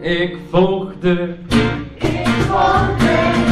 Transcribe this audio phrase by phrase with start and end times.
[0.00, 1.36] Ik volgde,
[1.98, 3.49] Ik volgde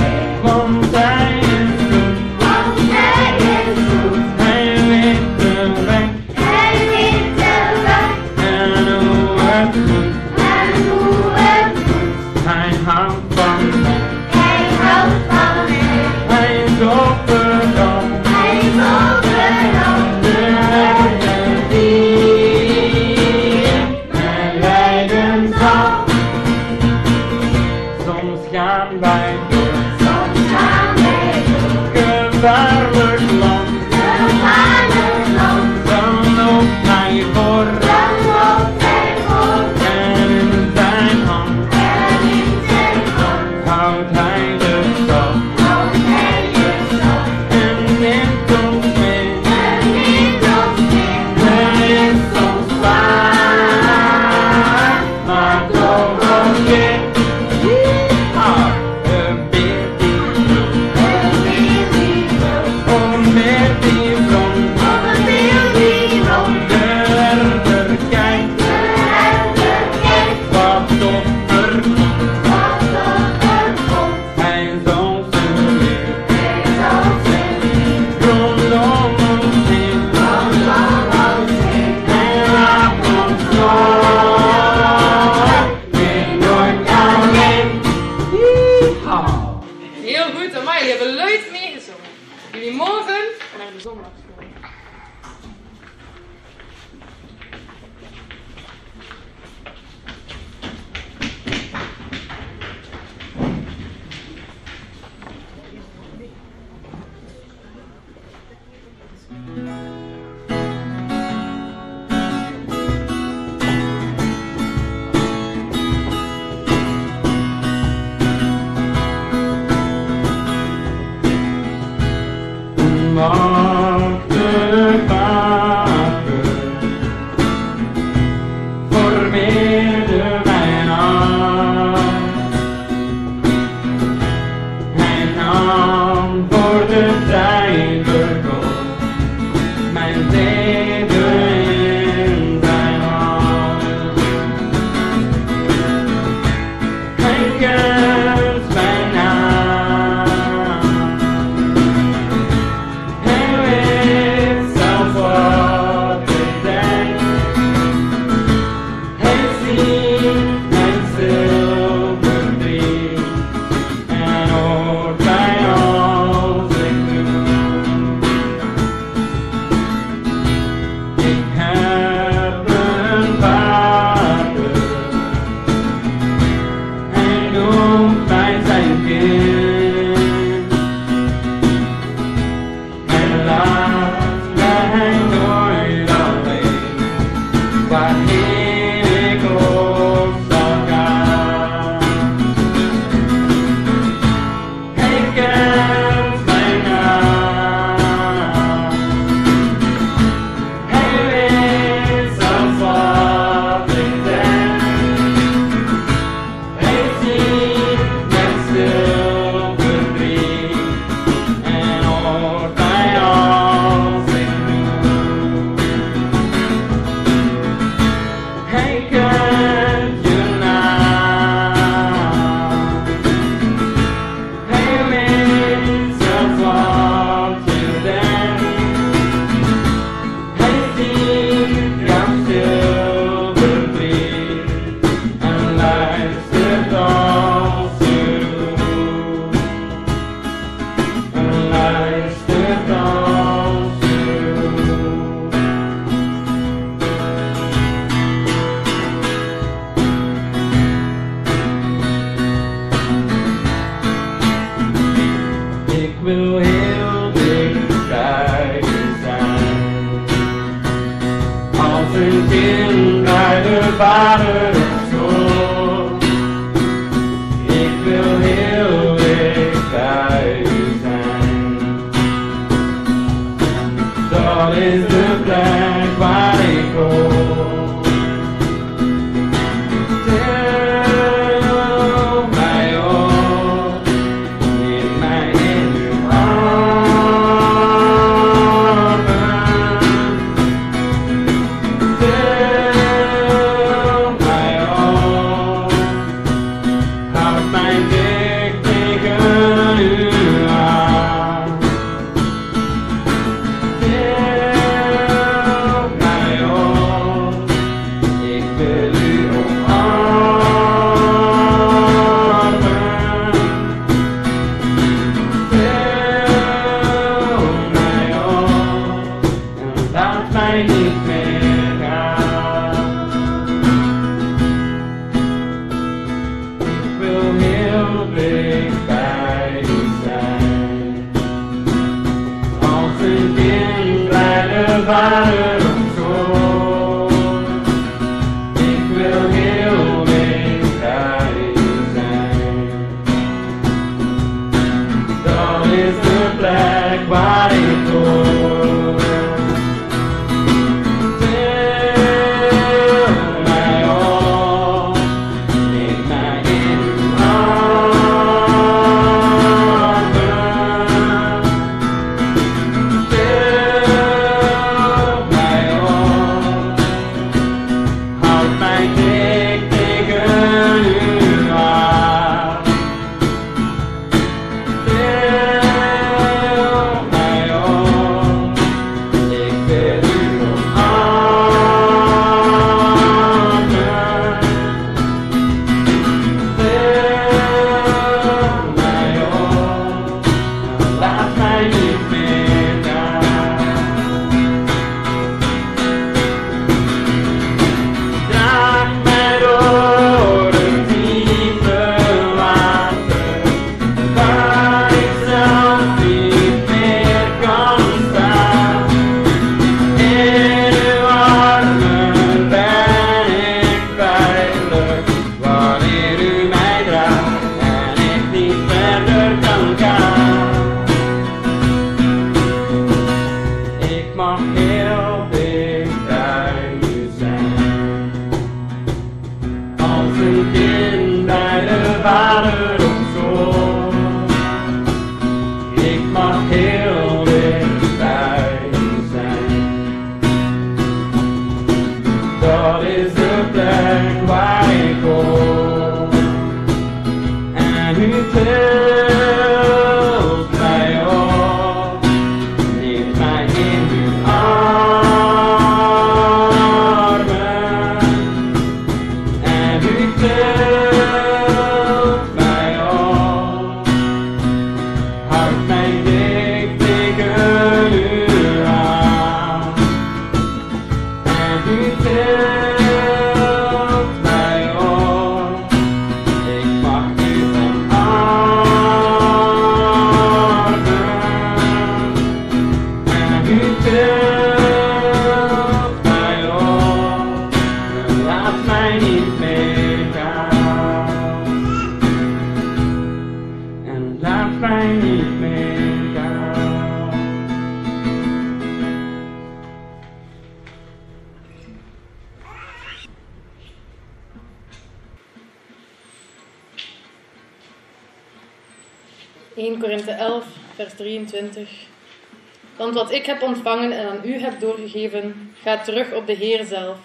[513.18, 517.18] wat ik heb ontvangen en aan u heb doorgegeven, gaat terug op de Heer zelf.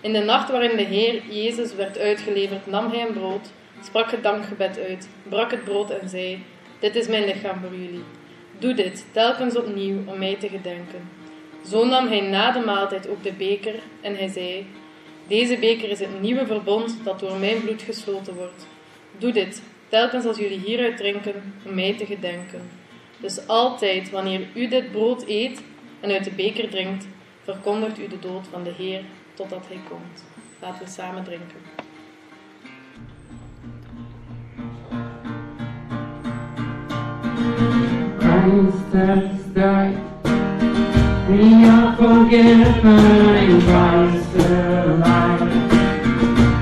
[0.00, 3.50] In de nacht waarin de Heer Jezus werd uitgeleverd, nam hij een brood,
[3.82, 6.42] sprak het dankgebed uit, brak het brood en zei:
[6.78, 8.02] Dit is mijn lichaam voor jullie.
[8.58, 11.08] Doe dit telkens opnieuw om mij te gedenken.
[11.68, 14.66] Zo nam hij na de maaltijd ook de beker en hij zei:
[15.28, 18.66] Deze beker is het nieuwe verbond dat door mijn bloed gesloten wordt.
[19.18, 22.83] Doe dit telkens als jullie hieruit drinken om mij te gedenken.
[23.24, 25.62] Dus altijd wanneer u dit brood eet
[26.00, 27.06] en uit de beker drinkt,
[27.42, 29.04] verkondigt u de dood van de Heer
[29.34, 30.24] totdat hij komt.
[30.60, 31.56] Laten we samen drinken.
[38.18, 39.34] Christ has.
[41.28, 45.48] We are forgiven in Christ alive.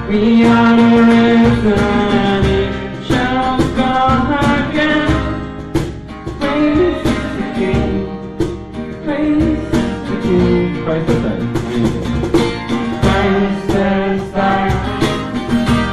[0.09, 0.76] We are
[1.07, 2.32] risen,
[10.93, 11.03] King.
[11.03, 11.43] Christ has died.
[13.03, 14.77] Christ has died.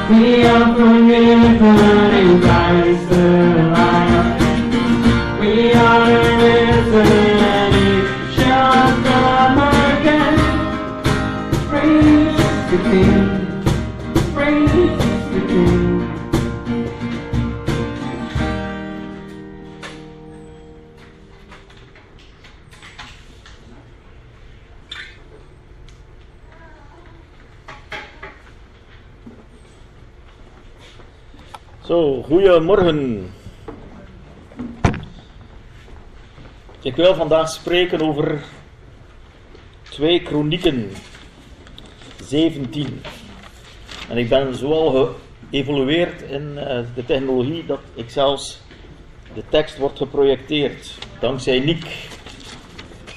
[0.10, 4.42] We are forgiven in Christ alive.
[5.40, 6.06] We are
[6.42, 7.08] risen
[7.48, 10.38] and it shall come again.
[11.70, 12.38] Praise
[12.72, 13.39] the King,
[32.30, 33.32] goedemorgen.
[36.82, 38.44] Ik wil vandaag spreken over
[39.82, 40.92] 2 Kronieken
[42.24, 43.02] 17.
[44.10, 45.16] En ik ben zoal
[45.50, 48.62] geëvolueerd in eh, de technologie dat ik zelfs
[49.34, 50.98] de tekst wordt geprojecteerd.
[51.20, 51.86] Dankzij Niek.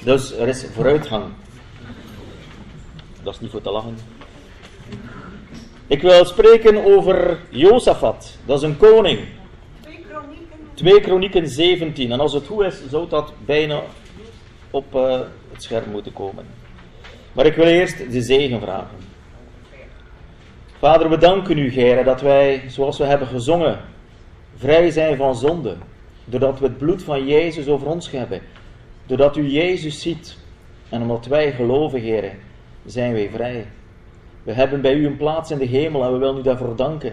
[0.04, 1.24] Dus er is vooruitgang.
[3.22, 3.96] Dat is niet voor te lachen.
[5.92, 8.38] Ik wil spreken over Jozefat.
[8.44, 9.18] Dat is een koning.
[10.74, 12.12] 2 Kronieken 17.
[12.12, 13.82] En als het goed is, zou dat bijna
[14.70, 15.20] op eh,
[15.52, 16.44] het scherm moeten komen.
[17.32, 18.96] Maar ik wil eerst de zegen vragen.
[20.78, 23.80] Vader, we danken u, Gere, dat wij, zoals we hebben gezongen,
[24.56, 25.76] vrij zijn van zonde.
[26.24, 28.40] Doordat we het bloed van Jezus over ons hebben.
[29.06, 30.36] Doordat u Jezus ziet.
[30.88, 32.32] En omdat wij geloven, Gere,
[32.84, 33.66] zijn wij vrij.
[34.42, 37.12] We hebben bij u een plaats in de hemel en we willen u daarvoor danken.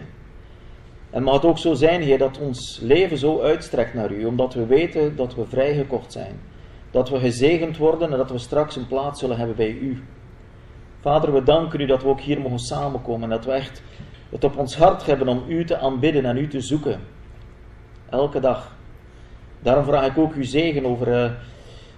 [1.09, 4.53] En mag het ook zo zijn, Heer, dat ons leven zo uitstrekt naar u, omdat
[4.53, 6.39] we weten dat we vrijgekocht zijn.
[6.91, 10.03] Dat we gezegend worden en dat we straks een plaats zullen hebben bij u.
[11.01, 13.81] Vader, we danken u dat we ook hier mogen samenkomen en dat we echt
[14.29, 16.99] het op ons hart hebben om u te aanbidden en u te zoeken.
[18.09, 18.75] Elke dag.
[19.59, 21.31] Daarom vraag ik ook uw zegen over eh,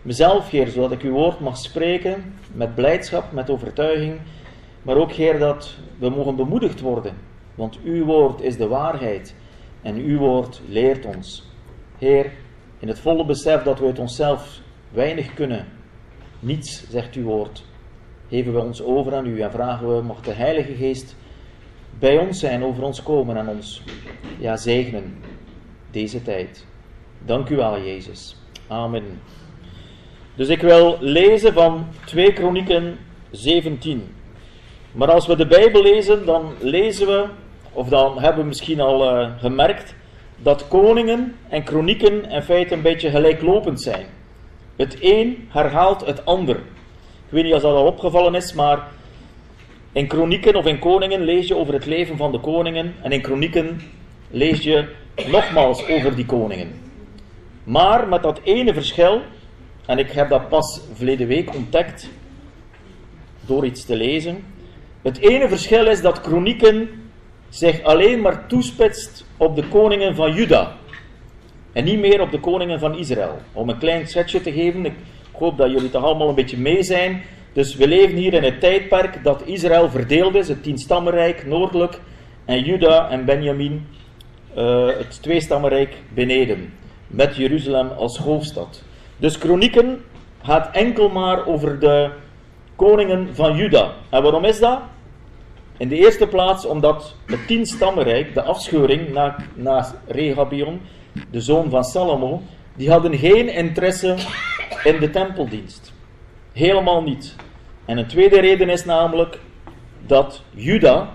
[0.02, 4.20] mezelf, Heer, zodat ik uw woord mag spreken met blijdschap, met overtuiging.
[4.82, 7.14] Maar ook, Heer, dat we mogen bemoedigd worden.
[7.56, 9.36] Want uw woord is de waarheid
[9.82, 11.50] en uw woord leert ons.
[11.98, 12.32] Heer,
[12.80, 14.60] in het volle besef dat we het onszelf
[14.90, 15.66] weinig kunnen,
[16.40, 17.64] niets, zegt uw woord,
[18.30, 21.16] geven we ons over aan u en vragen we, mag de Heilige Geest
[22.00, 23.84] bij ons zijn, over ons komen en ons
[24.40, 25.16] ja, zegenen
[25.92, 26.66] deze tijd.
[27.26, 28.36] Dank u wel, Jezus.
[28.68, 29.04] Amen.
[30.36, 32.98] Dus ik wil lezen van 2 Kronieken
[33.32, 34.04] 17.
[34.92, 37.26] Maar als we de Bijbel lezen, dan lezen we,
[37.72, 39.96] of dan hebben we misschien al eh, gemerkt,
[40.38, 44.06] dat koningen en kronieken in feite een beetje gelijklopend zijn.
[44.76, 46.56] Het een herhaalt het ander.
[46.56, 48.88] Ik weet niet of dat al opgevallen is, maar
[49.94, 52.94] In kronieken of in koningen lees je over het leven van de koningen.
[53.02, 53.82] En in kronieken
[54.30, 54.88] lees je
[55.28, 56.72] nogmaals over die koningen.
[57.64, 59.22] Maar met dat ene verschil,
[59.86, 62.10] en ik heb dat pas verleden week ontdekt
[63.46, 64.44] door iets te lezen.
[65.02, 66.90] Het ene verschil is dat kronieken
[67.50, 70.76] zich alleen maar toespitst op de koningen van Juda.
[71.74, 73.38] En niet meer op de koningen van Israël.
[73.54, 74.94] Om een klein schetsje te geven, ik
[75.32, 77.22] hoop dat jullie toch allemaal een beetje mee zijn.
[77.54, 82.00] Dus we leven hier in het tijdperk dat Israël verdeeld is, het tienstammenrijk noordelijk
[82.46, 83.88] en Juda en Benjamin,
[84.58, 86.74] uh, het tweestammenrijk beneden,
[87.08, 88.84] met Jeruzalem als hoofdstad.
[89.18, 90.04] Dus kronieken
[90.44, 92.10] gaat enkel maar over de
[92.82, 93.94] koningen van Juda.
[94.10, 94.80] En waarom is dat?
[95.78, 100.82] In de eerste plaats omdat het tienstammenrijk, de afscheuring na, na Rehabion,
[101.32, 102.42] de zoon van Salomo,
[102.76, 104.16] die hadden geen interesse
[104.84, 105.94] in de tempeldienst.
[106.54, 107.36] Helemaal niet.
[107.86, 109.40] En een tweede reden is namelijk
[110.06, 111.10] dat Juda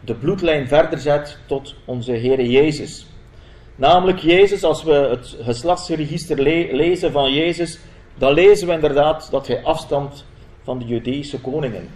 [0.00, 3.06] de bloedlijn verder zet tot onze Heere Jezus.
[3.76, 7.78] Namelijk Jezus, als we het geslachtsregister le lezen van Jezus,
[8.18, 10.24] dan lezen we inderdaad dat hij afstamt
[10.62, 11.88] van de Judeese koningen.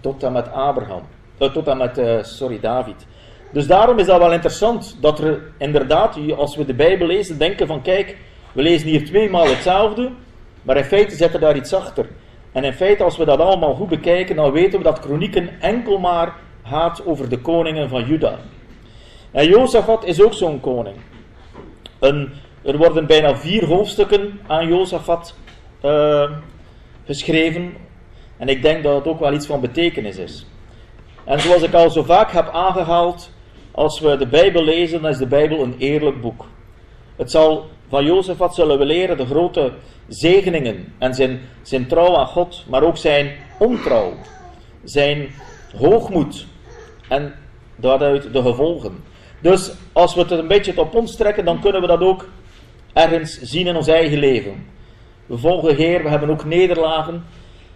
[0.00, 1.02] Tot en met Abraham.
[1.38, 3.06] Uh, tot en met, uh, sorry, David.
[3.52, 7.66] Dus daarom is dat wel interessant dat er inderdaad, als we de Bijbel lezen, denken
[7.66, 8.16] van kijk,
[8.52, 10.10] we lezen hier tweemaal hetzelfde,
[10.62, 12.06] maar in feite zit er daar iets achter.
[12.52, 15.98] En in feite, als we dat allemaal goed bekijken, dan weten we dat Kronieken enkel
[15.98, 18.38] maar gaat over de koningen van Juda.
[19.30, 20.96] En Jozefat is ook zo'n koning.
[21.98, 25.34] Een, er worden bijna vier hoofdstukken aan Jozefat
[25.84, 26.30] uh,
[27.04, 27.72] geschreven.
[28.36, 30.46] En ik denk dat het ook wel iets van betekenis is.
[31.24, 33.30] En zoals ik al zo vaak heb aangehaald,
[33.70, 36.46] als we de Bijbel lezen, dan is de Bijbel een eerlijk boek.
[37.16, 39.72] Het zal van Jozefat zullen we leren de grote
[40.08, 44.12] zegeningen en zijn, zijn trouw aan God, maar ook zijn ontrouw,
[44.84, 45.28] zijn
[45.76, 46.46] hoogmoed
[47.08, 47.34] en
[47.76, 49.04] daaruit de gevolgen.
[49.40, 52.28] Dus als we het een beetje op ons trekken, dan kunnen we dat ook
[52.92, 54.66] ergens zien in ons eigen leven.
[55.26, 57.24] We volgen Heer, we hebben ook nederlagen,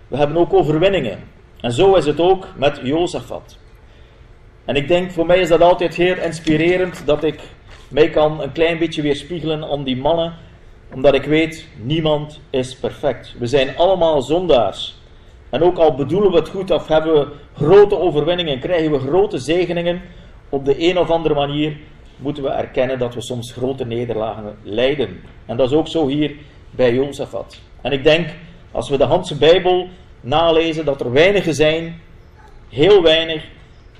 [0.09, 1.19] we hebben ook overwinningen.
[1.61, 3.59] En zo is het ook met Jozefat.
[4.65, 7.41] En ik denk, voor mij is dat altijd heel inspirerend dat ik
[7.89, 10.35] mij kan een klein beetje weerspiegelen aan die mannen,
[10.95, 13.35] omdat ik weet, niemand is perfect.
[13.39, 14.97] We zijn allemaal zondaars.
[15.51, 19.39] En ook al bedoelen we het goed of hebben we grote overwinningen, krijgen we grote
[19.39, 20.01] zegeningen,
[20.49, 21.77] op de een of andere manier
[22.17, 25.21] moeten we erkennen dat we soms grote nederlagen lijden.
[25.47, 26.33] En dat is ook zo hier
[26.71, 27.61] bij Jozefat.
[27.81, 28.29] En ik denk,
[28.71, 29.89] als we de Handse Bijbel
[30.21, 32.01] nalezen, dat er weinigen zijn,
[32.69, 33.45] heel weinig,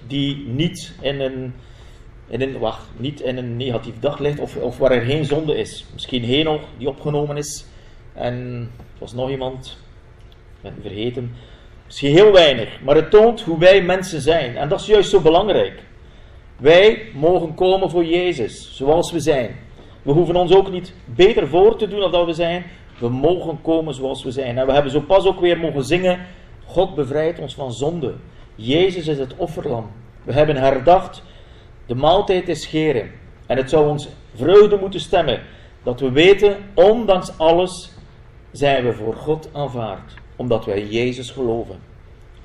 [0.07, 1.55] die niet in een,
[2.29, 5.85] in een, wacht, niet in een negatief daglicht of, of waar er geen zonde is.
[5.93, 7.67] Misschien Henoch die opgenomen is
[8.15, 9.79] en er was nog iemand,
[10.57, 11.35] ik ben vergeten.
[11.85, 14.57] Misschien heel weinig, maar het toont hoe wij mensen zijn.
[14.57, 15.83] En dat is juist zo belangrijk.
[16.57, 19.57] Wij mogen komen voor Jezus, zoals we zijn.
[20.03, 22.65] We hoeven ons ook niet beter voor te doen dan we zijn.
[22.99, 24.59] We mogen komen zoals we zijn.
[24.59, 26.27] En we hebben zo pas ook weer mogen zingen:
[26.65, 28.15] God bevrijdt ons van zonde.
[28.55, 29.91] Jezus is het offerlam.
[30.25, 31.23] We hebben herdacht,
[31.87, 33.11] de maaltijd is scheren.
[33.47, 35.43] En het zou ons vreugde moeten stemmen
[35.83, 37.93] dat we weten, ondanks alles
[38.51, 41.79] zijn we voor God aanvaard, omdat wij Jezus geloven.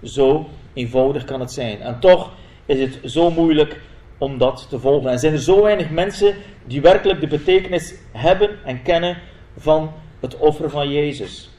[0.03, 1.81] Zo eenvoudig kan het zijn.
[1.81, 2.31] En toch
[2.65, 3.81] is het zo moeilijk
[4.23, 5.11] om dat te volgen.
[5.11, 9.17] En zijn er zo weinig mensen die werkelijk de betekenis hebben en kennen
[9.57, 11.49] van het offer van Jezus.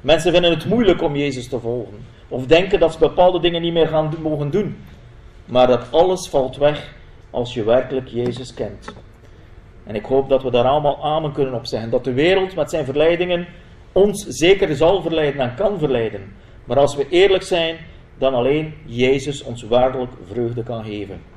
[0.00, 2.04] Mensen vinden het moeilijk om Jezus te volgen.
[2.28, 4.76] Of denken dat ze bepaalde dingen niet meer gaan mogen doen.
[5.44, 6.94] Maar dat alles valt weg
[7.30, 8.94] als je werkelijk Jezus kent.
[9.84, 11.90] En ik hoop dat we daar allemaal amen kunnen op zeggen.
[11.90, 13.46] Dat de wereld met zijn verleidingen
[13.92, 16.32] ons zeker zal verleiden en kan verleiden.
[16.64, 17.76] Maar als we eerlijk zijn,
[18.18, 21.31] dan alleen Jezus ons waarlijk vreugde kan geven.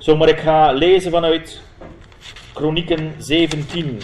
[0.00, 1.62] Zo, maar ik ga lezen vanuit
[2.52, 4.00] Kronieken 17.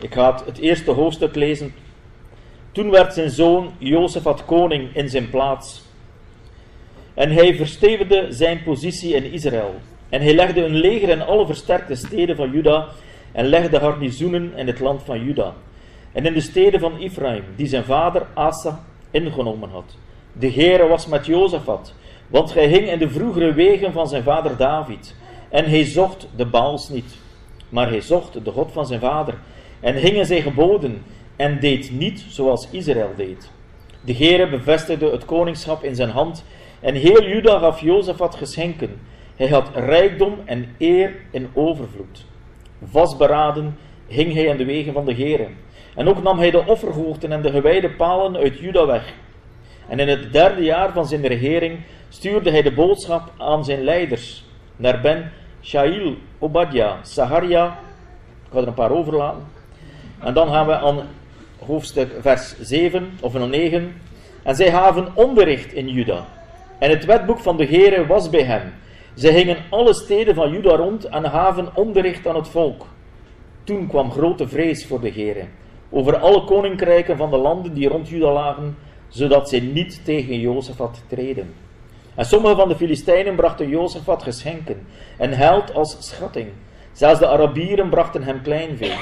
[0.00, 1.74] Ik ga het eerste hoofdstuk lezen.
[2.72, 5.82] Toen werd zijn zoon Jozefat koning in zijn plaats.
[7.14, 9.74] En hij verstevigde zijn positie in Israël.
[10.08, 12.88] En hij legde een leger in alle versterkte steden van Juda
[13.32, 15.54] en legde garnizoenen in het land van Juda.
[16.12, 19.96] En in de steden van Ephraim, die zijn vader Asa ingenomen had.
[20.32, 21.94] De Heere was met Jozefat,
[22.26, 25.14] want hij hing in de vroegere wegen van zijn vader David.
[25.48, 27.16] En hij zocht de Baals niet,
[27.68, 29.34] maar hij zocht de God van zijn vader.
[29.80, 31.02] En hing in zijn geboden
[31.36, 33.50] en deed niet zoals Israël deed.
[34.00, 36.44] De Heere bevestigde het koningschap in zijn hand
[36.80, 39.00] en heel Juda gaf Jozefat geschenken.
[39.36, 42.24] Hij had rijkdom en eer in overvloed.
[42.90, 45.48] Vastberaden hing hij in de wegen van de Heere.
[45.94, 49.14] En ook nam hij de offerhoogten en de gewijde palen uit Juda weg.
[49.88, 51.78] En in het derde jaar van zijn regering
[52.14, 54.44] stuurde hij de boodschap aan zijn leiders,
[54.76, 57.66] naar Ben Shail, Obadja, Saharia.
[58.44, 59.42] Ik ga er een paar overlaten.
[60.18, 61.02] En dan gaan we aan
[61.66, 64.00] hoofdstuk vers 7 of 9.
[64.42, 66.24] En zij gaven onderricht in Juda.
[66.78, 68.72] En het wetboek van de Heere was bij hem.
[69.14, 72.86] Zij gingen alle steden van Juda rond en gaven onderricht aan het volk.
[73.64, 75.44] Toen kwam grote vrees voor de Heere
[75.90, 78.76] over alle koninkrijken van de landen die rond Juda lagen,
[79.08, 81.63] zodat zij niet tegen Jozefat treden.
[82.14, 84.86] En sommige van de Filistijnen brachten Jozefat geschenken
[85.18, 86.48] en held als schatting.
[86.92, 88.96] Zelfs de Arabieren brachten hem kleinvee,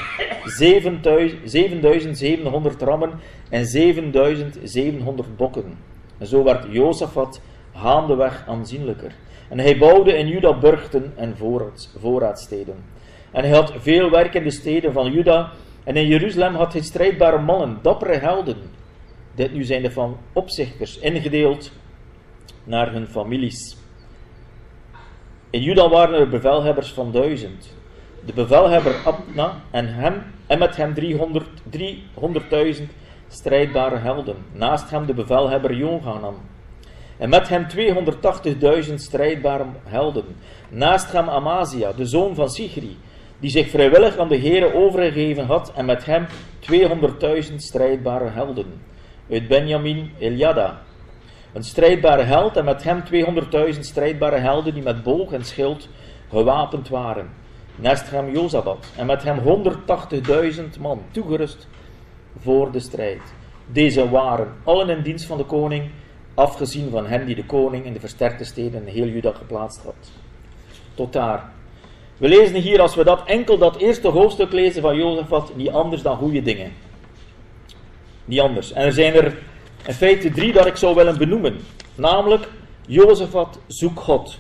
[0.44, 3.11] 7700 rammen
[3.48, 5.79] en 7700 bokken.
[6.18, 7.40] En zo werd Jozefat
[7.75, 9.12] gaandeweg aanzienlijker.
[9.48, 12.75] En hij bouwde in Juda burchten en voorraad, voorraadsteden.
[13.31, 15.51] En hij had veel werk in de steden van Juda.
[15.85, 18.57] En in Jeruzalem had hij strijdbare mannen, dappere helden.
[19.35, 21.72] Dit nu zijn de van opzichters, ingedeeld
[22.64, 23.77] naar hun families.
[25.51, 27.75] In Juda waren er bevelhebbers van duizend.
[28.25, 32.83] De bevelhebber Abna en, hem, en met hem 300 300.000
[33.29, 34.37] strijdbare helden.
[34.53, 36.35] Naast hem de bevelhebber Johanan.
[37.16, 37.66] En met hem
[38.88, 40.25] 280.000 strijdbare helden.
[40.68, 42.96] Naast hem Amazia, de zoon van Sigri,
[43.38, 45.72] die zich vrijwillig aan de Here overgegeven had.
[45.75, 46.27] En met hem
[46.70, 48.66] 200.000 strijdbare helden.
[49.31, 50.83] Uit Benjamin Eliada,
[51.52, 52.56] een strijdbare held.
[52.56, 53.02] En met hem
[53.74, 55.88] 200.000 strijdbare helden die met boog en schild
[56.28, 57.30] gewapend waren.
[57.76, 58.86] Naast hem Jozabad.
[58.96, 61.68] En met hem 180.000 man toegerust
[62.38, 63.20] voor de strijd.
[63.66, 65.90] Deze waren allen in dienst van de koning,
[66.34, 70.12] afgezien van hen die de koning in de versterkte steden in heel Juda geplaatst had.
[70.94, 71.50] Tot daar.
[72.16, 76.02] We lezen hier, als we dat enkel dat eerste hoofdstuk lezen van Jozefat, niet anders
[76.02, 76.72] dan goede dingen.
[78.24, 78.72] Niet anders.
[78.72, 79.38] En er zijn er
[79.86, 81.60] in feite drie dat ik zou willen benoemen.
[81.94, 82.48] Namelijk,
[82.86, 84.38] Jozefat zoekt God.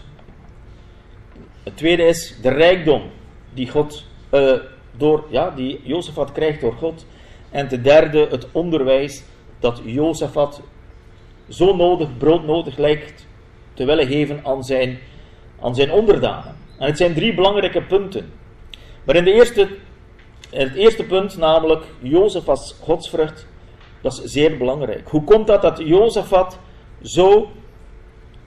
[1.62, 3.02] Het tweede is de rijkdom
[3.54, 4.52] die God uh,
[4.96, 7.06] door, ja, die Jozefat krijgt door God.
[7.50, 9.22] En ten derde het onderwijs
[9.60, 10.62] dat Jozefat
[11.48, 13.26] zo nodig, broodnodig lijkt
[13.74, 14.98] te willen geven aan zijn,
[15.60, 16.56] aan zijn onderdanen.
[16.78, 18.32] En het zijn drie belangrijke punten.
[19.04, 19.68] Maar in, de eerste,
[20.50, 23.46] in het eerste punt, namelijk Jozefats godsvrucht,
[24.02, 25.08] dat is zeer belangrijk.
[25.08, 26.58] Hoe komt dat dat Jozefat
[27.02, 27.50] zo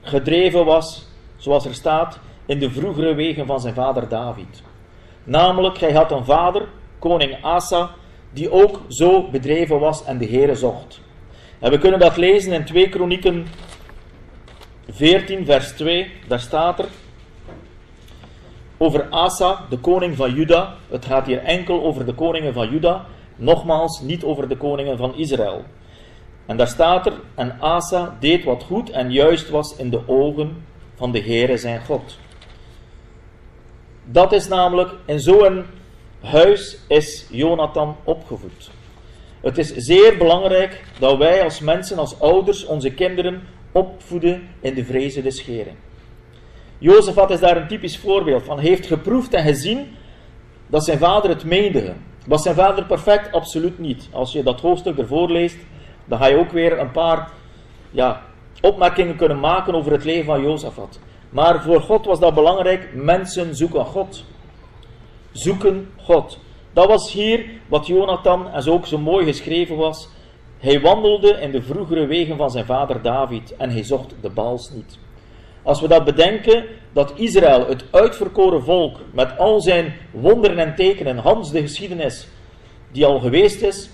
[0.01, 4.63] gedreven was, zoals er staat, in de vroegere wegen van zijn vader David?
[5.23, 6.67] Namelijk, hij had een vader,
[6.99, 7.91] koning Asa,
[8.33, 11.01] die ook zo bedreven was en de Heere zocht.
[11.59, 13.47] En we kunnen dat lezen in 2 Kronieken
[14.89, 16.11] 14, vers 2.
[16.27, 16.85] Daar staat er
[18.77, 20.73] over Asa, de koning van Juda.
[20.89, 23.05] Het gaat hier enkel over de koningen van Juda.
[23.35, 25.63] Nogmaals, niet over de koningen van Israël.
[26.45, 30.63] En daar staat er, en Asa deed wat goed en juist was in de ogen
[30.95, 32.17] van de Heere zijn God.
[34.03, 35.65] Dat is namelijk, in zo'n
[36.21, 38.69] huis is Jonathan opgevoed.
[39.41, 44.85] Het is zeer belangrijk dat wij als mensen, als ouders, onze kinderen opvoeden in de
[44.85, 45.75] vrezen des Heren.
[46.77, 48.59] Jozefat is daar een typisch voorbeeld van.
[48.59, 49.87] Hij heeft geproefd en gezien
[50.67, 51.93] dat zijn vader het meende.
[52.27, 53.31] Was zijn vader perfect?
[53.31, 54.09] Absoluut niet.
[54.11, 55.57] Als je dat hoofdstuk ervoor leest,
[56.05, 57.31] dan ga je ook weer een paar
[57.91, 58.21] ja,
[58.61, 60.99] opmerkingen kunnen maken over het leven van Jozefat.
[61.29, 62.89] Maar voor God was dat belangrijk.
[62.93, 64.23] Mensen zoeken God.
[65.31, 66.39] Zoeken God.
[66.73, 70.09] Dat was hier wat Jonathan, en ook zo mooi geschreven was.
[70.57, 74.69] Hij wandelde in de vroegere wegen van zijn vader David en hij zocht de Baals
[74.69, 74.97] niet.
[75.65, 81.17] Als we dat bedenken, dat Israël, het uitverkoren volk, met al zijn wonderen en tekenen,
[81.17, 82.27] Hans de geschiedenis
[82.91, 83.89] die al geweest is,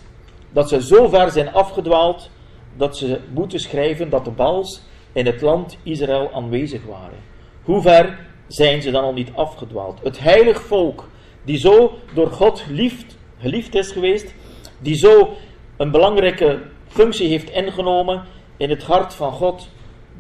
[0.52, 2.30] dat ze zo ver zijn afgedwaald
[2.78, 4.82] dat ze moeten schrijven dat de Baals
[5.14, 7.18] in het land Israël aanwezig waren.
[7.64, 10.00] Hoe ver zijn ze dan al niet afgedwaald?
[10.04, 11.10] Het heilig volk,
[11.44, 14.34] die zo door God geliefd, geliefd is geweest,
[14.80, 15.30] die zo
[15.78, 18.24] een belangrijke functie heeft ingenomen
[18.58, 19.70] in het hart van God,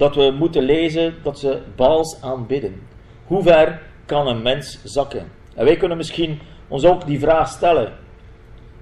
[0.01, 2.81] dat we moeten lezen dat ze Baals aanbidden.
[3.25, 5.31] Hoe ver kan een mens zakken?
[5.55, 7.93] En wij kunnen misschien ons ook die vraag stellen.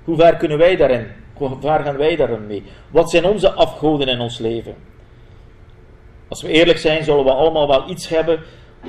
[0.04, 1.08] Hoe ver kunnen wij daarin?
[1.34, 2.64] Hoe ver gaan wij daarin mee?
[2.90, 4.76] Wat zijn onze afgoden in ons leven?
[6.28, 8.40] Als we eerlijk zijn, zullen we allemaal wel iets hebben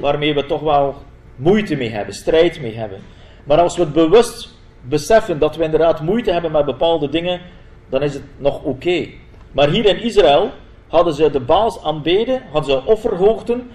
[0.00, 0.94] waarmee we toch wel
[1.36, 3.00] moeite mee hebben, strijd mee hebben.
[3.44, 4.48] Maar als we het bewust
[4.80, 7.40] beseffen dat we inderdaad moeite hebben met bepaalde dingen,
[7.88, 9.06] dan is het nog oké.
[9.52, 10.50] Maar hier in Israël
[10.90, 13.70] hadden ze de baas aanbeden, hadden ze offerhoogten,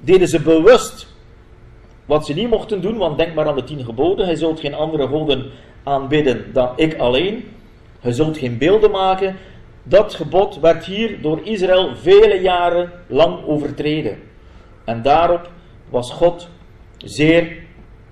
[0.00, 1.06] deden ze bewust
[2.04, 4.74] wat ze niet mochten doen, want denk maar aan de tien geboden, hij zult geen
[4.74, 5.50] andere goden
[5.82, 7.48] aanbidden dan ik alleen.
[8.00, 9.36] Je zult geen beelden maken.
[9.82, 14.18] Dat gebod werd hier door Israël vele jaren lang overtreden.
[14.84, 15.50] En daarop
[15.88, 16.48] was God
[16.96, 17.56] zeer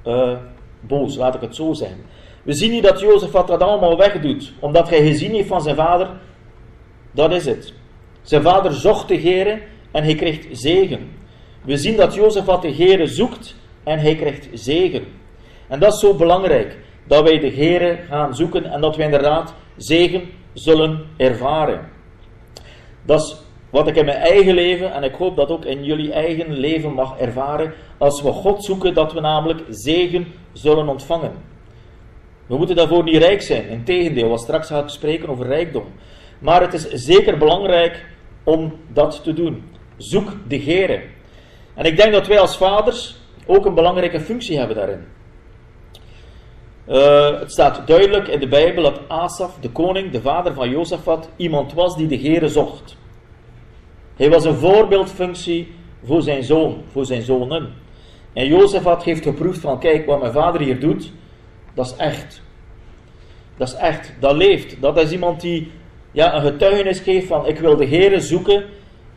[0.03, 0.37] eh,
[0.81, 2.05] boos, laat ik het zo zeggen.
[2.43, 6.11] We zien hier dat Jozefat dat allemaal wegdoet, omdat hij gezien heeft van zijn vader.
[7.11, 7.73] Dat is het.
[8.23, 11.11] Zijn vader zocht de Heere en hij kreeg zegen.
[11.65, 15.05] We zien dat Jozefat de Heere zoekt en hij krijgt zegen.
[15.69, 19.55] En dat is zo belangrijk, dat wij de Heere gaan zoeken en dat wij inderdaad
[19.77, 21.89] zegen zullen ervaren.
[23.03, 23.37] Dat is
[23.71, 26.93] wat ik in mijn eigen leven en ik hoop dat ook in jullie eigen leven
[26.93, 27.75] mag ervaren.
[27.99, 31.33] Als we God zoeken, dat we namelijk zegen zullen ontvangen.
[32.47, 33.69] We moeten daarvoor niet rijk zijn.
[33.69, 35.85] Integendeel, wat straks ga ik spreken over rijkdom.
[36.39, 38.05] Maar het is zeker belangrijk
[38.45, 39.63] om dat te doen.
[39.97, 41.03] Zoek de Heere.
[41.75, 45.05] En ik denk dat wij als vaders ook een belangrijke functie hebben daarin.
[46.89, 51.29] Uh, het staat duidelijk in de Bijbel dat Asaf, de koning, de vader van Jozefat,
[51.37, 52.97] iemand was die de Heere zocht.
[54.17, 55.75] Hij was een voorbeeldfunctie
[56.05, 57.73] voor zijn zoon, voor zijn zonen.
[58.33, 61.13] En Jozefat heeft geproefd van, kijk, wat mijn vader hier doet,
[61.75, 62.43] dat is echt.
[63.57, 64.81] Dat is echt, dat leeft.
[64.81, 65.71] Dat is iemand die
[66.13, 68.65] ja, een getuigenis geeft van, ik wil de Heere zoeken,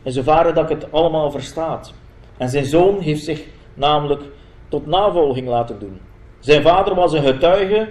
[0.02, 1.94] en zo varen dat ik het allemaal verstaat.
[2.36, 4.22] En zijn zoon heeft zich namelijk
[4.68, 6.00] tot navolging laten doen.
[6.38, 7.88] Zijn vader was een getuige,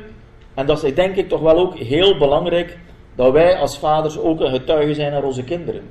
[0.54, 2.78] en dat is denk ik toch wel ook heel belangrijk,
[3.16, 5.82] dat wij als vaders ook een getuige zijn naar onze kinderen.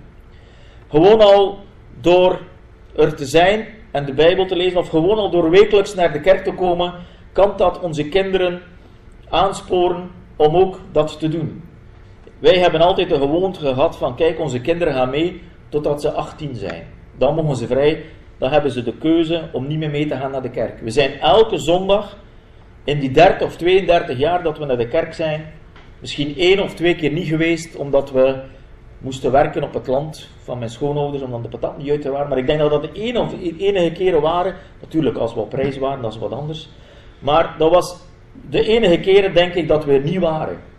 [0.88, 1.58] Gewoon al
[2.00, 2.38] door
[2.96, 6.20] er te zijn en de Bijbel te lezen, of gewoon al door wekelijks naar de
[6.20, 6.94] kerk te komen,
[7.32, 8.62] kan dat onze kinderen
[9.28, 11.62] aansporen om ook dat te doen.
[12.44, 16.54] Wij hebben altijd de gewoonte gehad van, kijk, onze kinderen gaan mee totdat ze 18
[16.54, 16.86] zijn.
[17.18, 18.04] Dan mogen ze vrij,
[18.38, 20.80] dan hebben ze de keuze om niet meer mee te gaan naar de kerk.
[20.80, 22.16] We zijn elke zondag
[22.84, 25.52] in die 30 of 32 jaar dat we naar de kerk zijn,
[26.00, 28.40] misschien één of twee keer niet geweest, omdat we
[28.98, 32.10] moesten werken op het land van mijn schoonouders om dan de patat niet uit te
[32.10, 32.28] waren.
[32.28, 34.54] Maar ik denk dat dat de of enige keren waren.
[34.80, 36.68] Natuurlijk, als we op reis waren, dat is wat anders.
[37.18, 37.96] Maar dat was
[38.50, 40.72] de enige keren, denk ik, dat we er niet waren.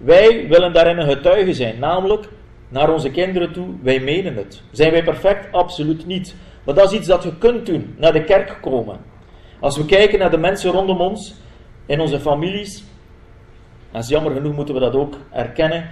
[0.00, 2.28] Wij willen daarin een getuige zijn, namelijk
[2.68, 4.62] naar onze kinderen toe, wij menen het.
[4.70, 5.52] Zijn wij perfect?
[5.52, 6.34] Absoluut niet.
[6.64, 8.98] Maar dat is iets dat je kunt doen, naar de kerk komen.
[9.60, 11.34] Als we kijken naar de mensen rondom ons,
[11.86, 12.84] in onze families,
[13.92, 15.90] en jammer genoeg moeten we dat ook erkennen,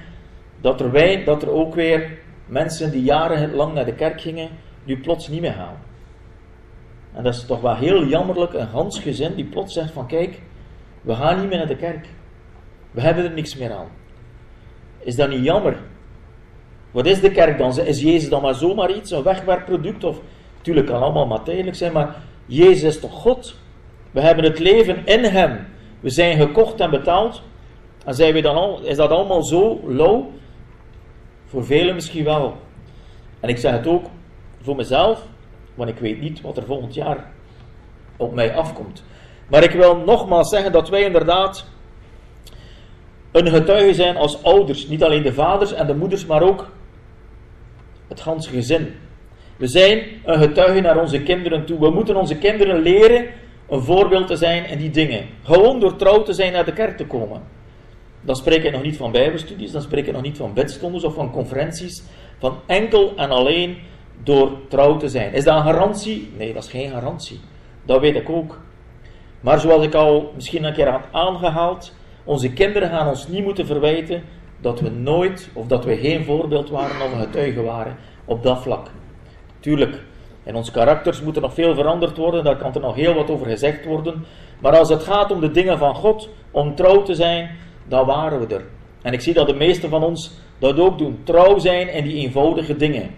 [0.61, 4.49] dat er, wij, dat er ook weer mensen die jarenlang naar de kerk gingen,
[4.85, 5.77] nu plots niet meer gaan.
[7.15, 10.41] En dat is toch wel heel jammerlijk, een gans gezin die plots zegt van kijk,
[11.01, 12.07] we gaan niet meer naar de kerk.
[12.91, 13.89] We hebben er niks meer aan.
[14.99, 15.77] Is dat niet jammer?
[16.91, 17.79] Wat is de kerk dan?
[17.79, 20.05] Is Jezus dan maar zomaar iets, een wegwerpproduct?
[20.05, 20.21] Of,
[20.57, 23.55] natuurlijk kan allemaal maar zijn, maar Jezus is toch God?
[24.11, 25.67] We hebben het leven in Hem.
[26.01, 27.43] We zijn gekocht en betaald.
[28.05, 30.25] En zijn we dan al, is dat allemaal zo low?
[31.47, 32.57] Voor velen misschien wel.
[33.41, 34.07] En ik zeg het ook
[34.63, 35.23] voor mezelf,
[35.75, 37.31] want ik weet niet wat er volgend jaar
[38.17, 39.05] op mij afkomt.
[39.49, 41.67] Maar ik wil nogmaals zeggen dat wij inderdaad
[43.33, 44.89] een getuige zijn als ouders.
[44.89, 46.69] Niet alleen de vaders en de moeders, maar ook
[48.09, 48.95] het ganse gezin.
[49.57, 51.79] We zijn een getuige naar onze kinderen toe.
[51.79, 53.27] We moeten onze kinderen leren
[53.69, 55.27] een voorbeeld te zijn in die dingen.
[55.43, 57.43] Gewoon door trouw te zijn naar de kerk te komen.
[58.21, 61.15] Dan spreek ik nog niet van bijbelstudies, dan spreek ik nog niet van bedstondes of
[61.15, 62.03] van conferenties.
[62.39, 63.77] Van enkel en alleen
[64.23, 65.33] door trouw te zijn.
[65.33, 66.31] Is dat een garantie?
[66.37, 67.41] Nee, dat is geen garantie.
[67.85, 68.61] Dat weet ik ook.
[69.41, 71.95] Maar zoals ik al misschien een keer had aangehaald,
[72.29, 74.23] onze kinderen gaan ons niet moeten verwijten
[74.61, 78.63] dat we nooit of dat we geen voorbeeld waren of een getuige waren op dat
[78.63, 78.91] vlak.
[79.61, 80.03] Tuurlijk,
[80.43, 83.31] in onze karakters moet er nog veel veranderd worden, daar kan er nog heel wat
[83.31, 84.25] over gezegd worden.
[84.59, 87.51] Maar als het gaat om de dingen van God, om trouw te zijn,
[87.87, 88.65] dan waren we er.
[89.03, 91.21] En ik zie dat de meesten van ons dat ook doen.
[91.25, 93.15] Trouw zijn in die eenvoudige dingen.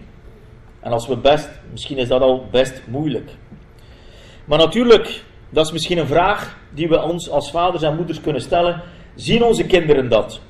[0.79, 3.29] En als we best, misschien is dat al best moeilijk.
[4.45, 8.41] Maar natuurlijk, dat is misschien een vraag die we ons als vaders en moeders kunnen
[8.41, 8.81] stellen.
[9.15, 10.41] Zien onze kinderen dat?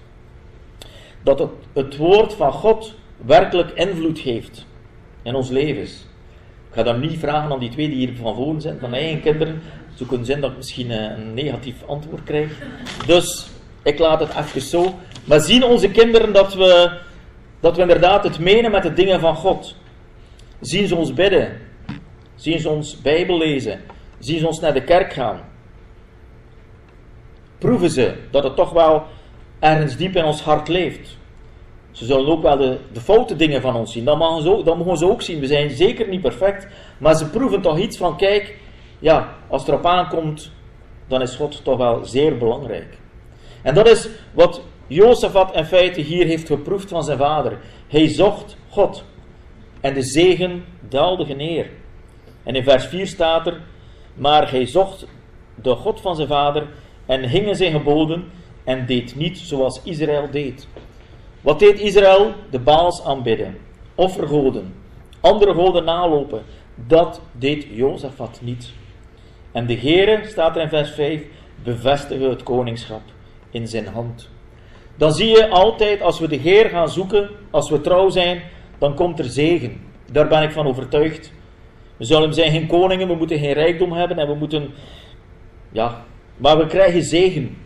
[1.24, 2.96] Dat het, woord van God
[3.26, 4.66] werkelijk invloed heeft
[5.24, 5.92] in ons levens.
[6.70, 9.04] Ik ga dan niet vragen aan die twee die hier van voren zijn, van mijn
[9.04, 9.62] eigen kinderen.
[9.96, 12.52] Zo kunnen zijn dat ik misschien eh, een negatief antwoord krijg.
[13.06, 13.48] Dus
[13.84, 14.96] ik laat het even zo.
[15.26, 17.00] Maar zien onze kinderen dat we,
[17.60, 19.76] dat we inderdaad het menen met de dingen van God?
[20.60, 21.60] Zien ze ons bidden?
[22.36, 23.80] Zien ze ons Bijbel lezen?
[24.20, 25.51] Zien ze ons naar de kerk gaan?
[27.62, 29.04] Proeven ze dat het toch wel
[29.60, 31.18] ergens diep in ons hart leeft?
[31.92, 34.06] Ze zullen ook wel de, de foute dingen van ons zien.
[34.06, 35.40] Dat mogen, ze, dat mogen ze ook zien.
[35.40, 36.68] We zijn zeker niet perfect.
[36.98, 38.58] Maar ze proeven toch iets van: kijk,
[39.00, 40.52] ja, als het erop aankomt,
[41.08, 42.98] dan is God toch wel zeer belangrijk.
[43.62, 47.58] En dat is wat Jozefat in feite hier heeft geproefd van zijn vader.
[47.88, 49.04] Hij zocht God.
[49.82, 51.70] En de zegen daalde neer.
[52.44, 53.62] En in vers 4 staat er,
[54.14, 55.08] maar hij zocht
[55.56, 56.68] de God van zijn vader
[57.06, 58.32] en hing in zijn geboden
[58.64, 60.68] en deed niet zoals Israël deed.
[61.42, 62.34] Wat deed Israël?
[62.50, 63.58] De Baals aanbidden,
[63.96, 64.74] offergoden,
[65.20, 66.42] andere goden nalopen.
[66.88, 68.74] Dat deed Jozefat niet.
[69.52, 71.24] En de Heere, staat er in vers 5,
[71.64, 73.02] bevestigde het koningschap
[73.52, 74.30] in zijn hand.
[74.96, 78.42] Dan zie je altijd, als we de Heer gaan zoeken, als we trouw zijn,
[78.78, 79.82] dan komt er zegen.
[80.12, 81.34] Daar ben ik van overtuigd.
[81.98, 84.74] We zullen zijn geen koningen, we moeten geen rijkdom hebben en we moeten,
[85.72, 86.06] ja,
[86.42, 87.58] maar we krijgen zegen.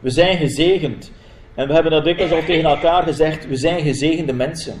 [0.00, 1.12] We zijn gezegend.
[1.54, 4.74] En we hebben dat dikwijls al tegen elkaar gezegd, we zijn gezegende mensen.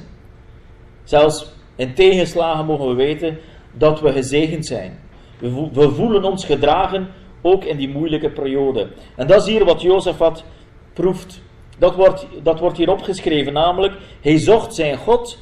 [1.04, 3.38] Zelfs in tegenslagen mogen we weten
[3.72, 4.98] dat we gezegend zijn.
[5.38, 7.08] We, vo- we voelen ons gedragen,
[7.42, 8.88] ook in die moeilijke periode.
[9.16, 10.44] En dat is hier wat Jozefat
[10.92, 11.42] proeft.
[11.78, 15.38] Dat wordt, dat wordt hier opgeschreven, namelijk, hij zocht zijn God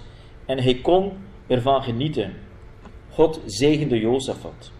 [0.46, 1.12] en hij kon
[1.46, 2.32] ervan genieten.
[3.10, 4.72] God zegende Jozefat.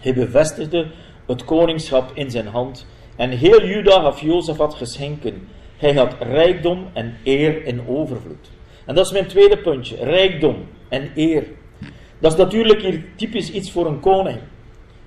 [0.00, 0.86] Hij bevestigde
[1.32, 5.48] het koningschap in zijn hand en heel Juda gaf Jozefat geschenken.
[5.76, 8.50] Hij had rijkdom en eer in overvloed.
[8.86, 10.56] En dat is mijn tweede puntje, rijkdom
[10.88, 11.44] en eer.
[12.18, 14.38] Dat is natuurlijk hier typisch iets voor een koning.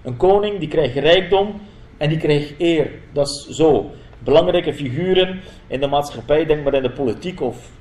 [0.02, 1.62] Een koning die krijgt rijkdom
[1.98, 2.92] en die krijgt eer.
[3.14, 3.92] Dat is zo.
[4.20, 7.72] Belangrijke figuren in de maatschappij, denk maar in de politiek of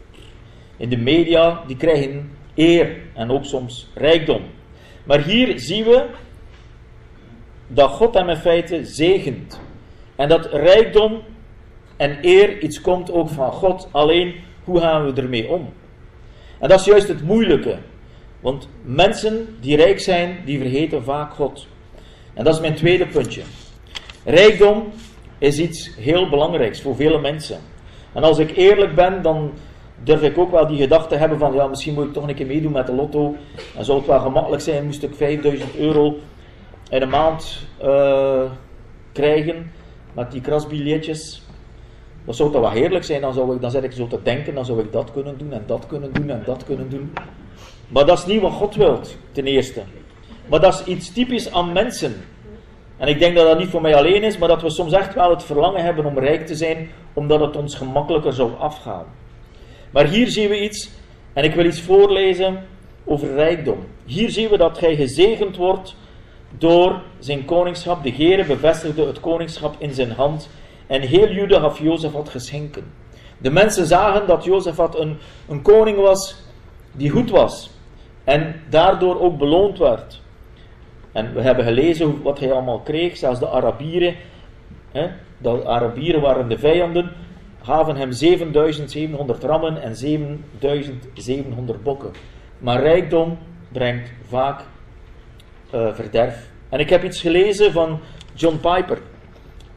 [0.76, 4.42] in de media, die krijgen eer en ook soms rijkdom.
[5.04, 6.06] Maar hier zien we
[7.66, 9.60] dat God hem in feite zegent.
[10.16, 11.22] En dat rijkdom
[11.96, 13.88] en eer iets komt ook van God.
[13.90, 15.72] Alleen, hoe gaan we ermee om?
[16.58, 17.76] En dat is juist het moeilijke.
[18.40, 21.66] Want mensen die rijk zijn, die vergeten vaak God.
[22.34, 23.42] En dat is mijn tweede puntje.
[24.24, 24.92] Rijkdom
[25.38, 27.58] is iets heel belangrijks voor vele mensen.
[28.12, 29.52] En als ik eerlijk ben, dan
[30.02, 32.46] durf ik ook wel die gedachte hebben van, ja, misschien moet ik toch een keer
[32.46, 33.36] meedoen met de lotto.
[33.76, 36.16] En zou het wel gemakkelijk zijn, moest ik 5000 euro
[36.90, 38.50] in een maand eh,
[39.12, 39.72] krijgen
[40.12, 41.42] met die krasbiljetjes.
[42.24, 44.54] Dan zou het wel heerlijk zijn, dan, zou ik, dan zit ik zo te denken,
[44.54, 47.12] dan zou ik dat kunnen doen en dat kunnen doen en dat kunnen doen.
[47.88, 49.82] Maar dat is niet wat God wilt, ten eerste.
[50.48, 52.14] Maar dat is iets typisch aan mensen.
[52.96, 55.14] En ik denk dat dat niet voor mij alleen is, maar dat we soms echt
[55.14, 59.04] wel het verlangen hebben om rijk te zijn, omdat het ons gemakkelijker zou afgaan.
[59.90, 60.90] Maar hier zien we iets,
[61.32, 62.64] en ik wil iets voorlezen
[63.04, 63.78] over rijkdom.
[64.04, 65.96] Hier zien we dat hij gezegend wordt
[66.58, 68.02] door zijn koningschap.
[68.02, 70.48] De Heere bevestigde het koningschap in zijn hand.
[70.86, 72.84] En heel Juda gaf Jozefat geschenken.
[73.38, 75.16] De mensen zagen dat Jozefat een,
[75.48, 76.36] een koning was
[76.92, 77.70] die goed was.
[78.24, 80.22] En daardoor ook beloond werd.
[81.12, 83.16] En we hebben gelezen wat hij allemaal kreeg.
[83.16, 84.14] Zelfs de Arabieren,
[84.92, 87.10] hè, de Arabieren waren de vijanden,
[87.62, 92.10] gaven hem 7700 rammen en 7700 bokken.
[92.58, 93.38] Maar rijkdom
[93.72, 94.64] brengt vaak
[95.74, 96.50] eh, verderf.
[96.68, 98.00] En ik heb iets gelezen van
[98.34, 98.98] John Piper.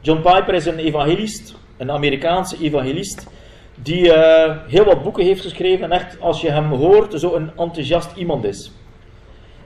[0.01, 3.27] John Piper is een evangelist, een Amerikaanse evangelist,
[3.75, 7.51] die eh, heel wat boeken heeft geschreven en echt, als je hem hoort, zo een
[7.57, 8.71] enthousiast iemand is.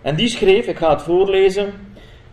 [0.01, 1.73] En die schreef, ik ga het voorlezen,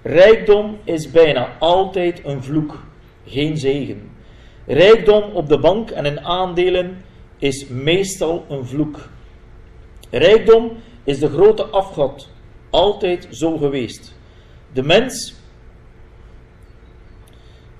[0.03, 2.83] rijkdom is bijna altijd een vloek,
[3.27, 4.11] geen zegen.
[4.67, 7.03] Rijkdom op de bank en in aandelen
[7.39, 9.09] is meestal een vloek.
[10.11, 10.73] Rijkdom
[11.05, 12.29] is de grote afgod,
[12.71, 14.15] altijd zo geweest.
[14.73, 15.35] De mens,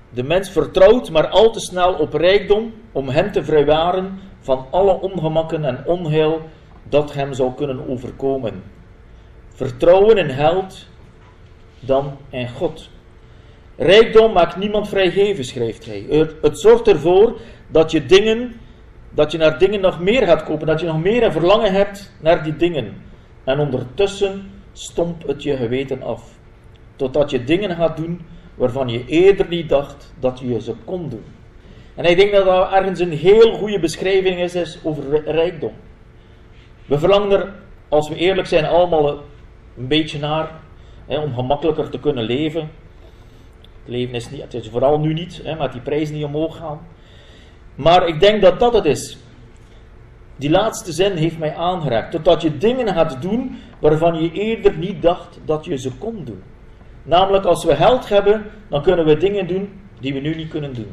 [0.09, 5.01] de mens vertrouwt maar al te snel op rijkdom om hem te vrijwaren van alle
[5.01, 6.41] ongemakken en onheil
[6.83, 8.63] dat hem zou kunnen overkomen.
[9.53, 10.87] Vertrouwen in held
[11.79, 12.89] dan in God.
[13.77, 16.05] Rijkdom maakt niemand vrijgeven, schrijft hij.
[16.09, 18.53] Het, het zorgt ervoor dat je dingen,
[19.09, 22.11] dat je naar dingen nog meer gaat kopen, dat je nog meer een verlangen hebt
[22.21, 23.03] naar die dingen.
[23.43, 26.37] En ondertussen stompt het je geweten af.
[26.95, 28.21] Totdat je dingen gaat doen
[28.55, 31.23] waarvan je eerder niet dacht dat je ze kon doen.
[31.95, 35.73] En ik denk dat dat ergens een heel goede beschrijving is, is over rijkdom.
[36.85, 37.53] We verlangen er,
[37.89, 39.09] als we eerlijk zijn, allemaal
[39.77, 40.51] een beetje naar
[41.05, 42.61] hè, om gemakkelijker te kunnen leven.
[43.61, 46.57] Het leven is, niet, het is vooral nu niet, hè, met die prijzen die omhoog
[46.57, 46.79] gaan.
[47.75, 49.17] Maar ik denk dat dat het is.
[50.39, 52.11] Die laatste zin heeft mij aangeraakt.
[52.11, 56.43] Totdat je dingen gaat doen waarvan je eerder niet dacht dat je ze kon doen.
[57.03, 60.73] Namelijk als we geld hebben, dan kunnen we dingen doen die we nu niet kunnen
[60.73, 60.91] doen.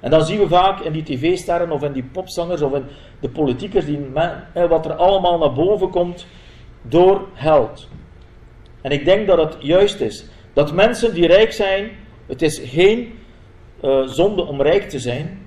[0.00, 2.84] En dan zien we vaak in die tv-sterren of in die popzangers of in
[3.20, 3.98] de politiekers die,
[4.52, 6.26] wat er allemaal naar boven komt
[6.82, 7.88] door geld.
[8.80, 11.90] En ik denk dat het juist is dat mensen die rijk zijn,
[12.26, 13.18] het is geen
[13.84, 15.40] uh, zonde om rijk te zijn,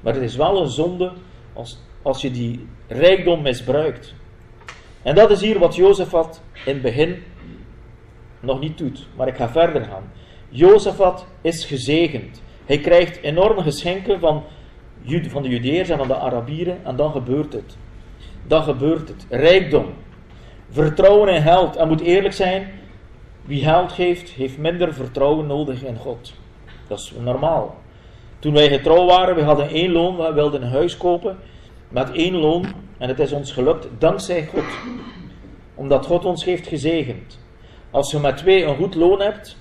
[0.00, 1.12] Maar het is wel een zonde
[1.52, 4.14] als, als je die rijkdom misbruikt.
[5.02, 7.22] En dat is hier wat Jozefat in het begin
[8.40, 9.06] nog niet doet.
[9.16, 10.12] Maar ik ga verder gaan.
[10.48, 12.42] Jozefat is gezegend.
[12.64, 14.42] Hij krijgt enorme geschenken van,
[15.28, 16.84] van de Judeërs en van de Arabieren.
[16.84, 17.76] En dan gebeurt het.
[18.46, 19.26] Dan gebeurt het.
[19.28, 19.86] Rijkdom.
[20.70, 21.76] Vertrouwen in geld.
[21.76, 22.70] En moet eerlijk zijn,
[23.44, 26.32] wie geld geeft, heeft minder vertrouwen nodig in God.
[26.88, 27.80] Dat is normaal.
[28.38, 31.38] Toen wij getrouwd waren, we hadden één loon, we wilden een huis kopen
[31.92, 32.64] met één loon.
[32.98, 34.64] En het is ons gelukt dankzij God.
[35.74, 37.38] Omdat God ons heeft gezegend.
[37.90, 39.56] Als je met twee een goed loon hebt,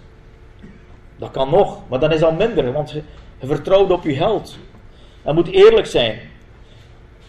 [1.17, 3.01] dat kan nog, maar dan is dat minder, want je,
[3.39, 4.57] vertrouwt op je geld.
[5.23, 6.19] En moet eerlijk zijn.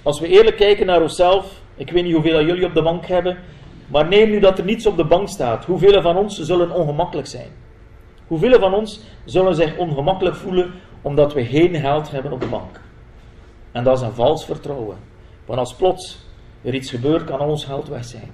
[0.02, 3.38] Als we eerlijk kijken naar onszelf, ik weet niet hoeveel jullie op de bank hebben,
[3.86, 5.64] maar neem nu dat er niets op de bank staat.
[5.64, 7.48] Hoeveel van ons zullen ongemakkelijk zijn?
[8.26, 12.80] Hoeveel van ons zullen zich ongemakkelijk voelen omdat we geen geld hebben op de bank?
[13.72, 14.96] En dat is een vals vertrouwen.
[15.46, 16.18] Want als plots
[16.62, 18.30] er iets gebeurt, kan al ons geld weg zijn.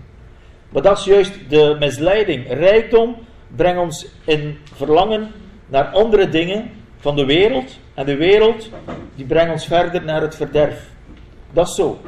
[0.68, 2.52] Maar dat is juist de misleiding.
[2.52, 3.16] Rijkdom
[3.56, 5.30] brengt ons in verlangen
[5.66, 7.78] naar andere dingen van de wereld.
[7.94, 8.70] En de wereld
[9.14, 10.90] die brengt ons verder naar het verderf.
[11.52, 11.98] Dat is zo.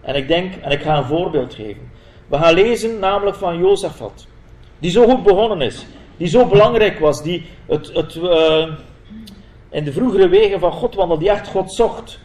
[0.00, 1.90] En ik denk, en ik ga een voorbeeld geven.
[2.26, 4.26] We gaan lezen namelijk van Jozefat.
[4.78, 5.86] Die zo goed begonnen is.
[6.16, 7.22] Die zo belangrijk was.
[7.22, 8.68] Die het, het, eh,
[9.70, 11.22] in de vroegere wegen van God wandelde.
[11.22, 12.18] Die echt God zocht.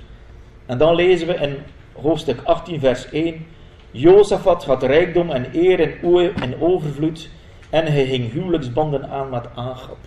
[0.66, 1.58] En dan lezen we in
[2.02, 3.46] hoofdstuk 18 vers 1.
[3.92, 7.30] Jozefat had rijkdom en eer en oe- en overvloed.
[7.70, 9.98] En hij hing huwelijksbanden aan met Agab.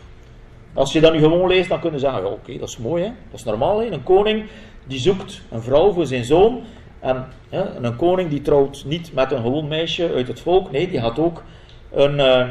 [0.74, 3.08] Als je dat nu gewoon leest, dan kunnen je zeggen, oké, dat is mooi, hè?
[3.30, 3.78] dat is normaal.
[3.80, 3.86] Hè?
[3.86, 4.44] Een koning
[4.86, 6.62] die zoekt een vrouw voor zijn zoon.
[7.00, 10.70] En, hè, en een koning die trouwt niet met een gewoon meisje uit het volk.
[10.70, 11.42] Nee, die gaat ook
[11.92, 12.48] een, eh,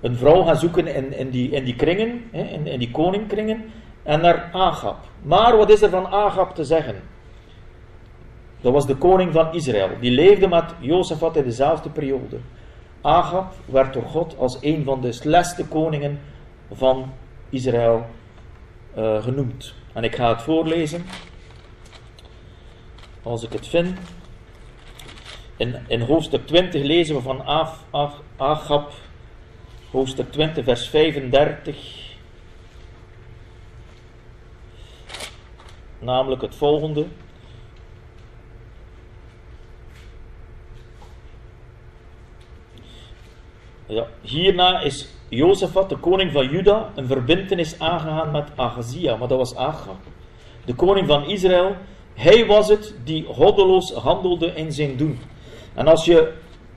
[0.00, 3.64] een vrouw gaan zoeken in, in, die, in die kringen, hè, in, in die koningkringen.
[4.08, 4.96] En naar Agab.
[5.22, 7.02] Maar wat is er van Agab te zeggen?
[8.60, 9.90] Dat was de koning van Israël.
[10.00, 12.38] Die leefde met Jozefat in dezelfde periode.
[13.00, 16.20] Agab werd door God als een van de slechtste koningen
[16.72, 17.12] van
[17.50, 18.06] Israël
[18.94, 19.74] eh, genoemd.
[19.92, 21.06] En ik ga het voorlezen.
[23.22, 23.98] Als ik het vind.
[25.56, 27.84] In, in hoofdstuk 20 lezen we van Af,
[28.36, 28.92] Agab,
[29.90, 32.07] hoofdstuk 20, vers 35.
[35.98, 37.06] Namelijk het volgende.
[43.86, 49.38] Ja, hierna is Jozefat, de koning van Juda, een verbintenis aangegaan met Ahazia, maar dat
[49.38, 49.96] was Agab.
[50.64, 51.76] De koning van Israël,
[52.14, 55.18] hij was het die goddeloos handelde in zijn doen.
[55.74, 56.32] En als je,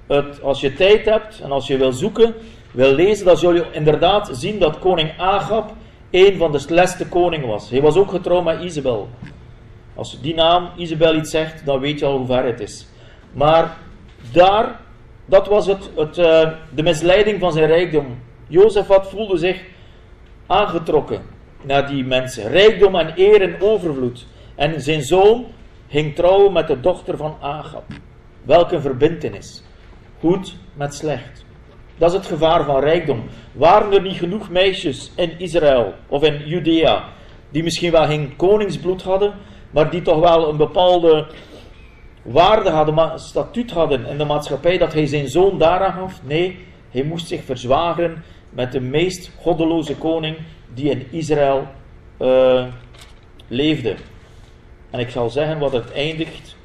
[0.07, 2.33] het, als je tijd hebt en als je wil zoeken,
[2.71, 5.73] wil lezen, dan zul je inderdaad zien dat koning Agab
[6.11, 7.69] een van de slechtste koningen was.
[7.69, 9.09] Hij was ook getrouwd met Isabel.
[9.95, 12.87] Als die naam Isabel iets zegt, dan weet je al hoe ver het is.
[13.33, 13.77] Maar
[14.31, 14.79] daar,
[15.25, 18.19] dat was het, het, eh, de misleiding van zijn rijkdom.
[18.47, 19.61] Jozefat voelde zich
[20.47, 21.21] aangetrokken
[21.61, 22.47] naar die mensen.
[22.47, 24.25] Rijkdom en eer en overvloed.
[24.55, 25.45] En zijn zoon
[25.87, 27.83] ging trouwen met de dochter van Agab.
[28.43, 29.63] Welke een verbintenis.
[30.19, 31.40] Goed met slecht.
[32.01, 33.23] Dat is het gevaar van rijkdom.
[33.51, 37.03] Waren er niet genoeg meisjes in Israël of in Judea
[37.49, 39.33] die misschien wel geen koningsbloed hadden,
[39.71, 41.27] maar die toch wel een bepaalde
[42.21, 46.19] waarde hadden, statuut hadden in de maatschappij, dat hij zijn zoon daaraan gaf?
[46.23, 46.59] Nee,
[46.91, 50.37] hij moest zich verzwageren met de meest goddeloze koning
[50.73, 51.67] die in Israël
[52.17, 52.65] eh,
[53.47, 53.95] leefde.
[54.89, 56.55] En ik zal zeggen wat het eindigt.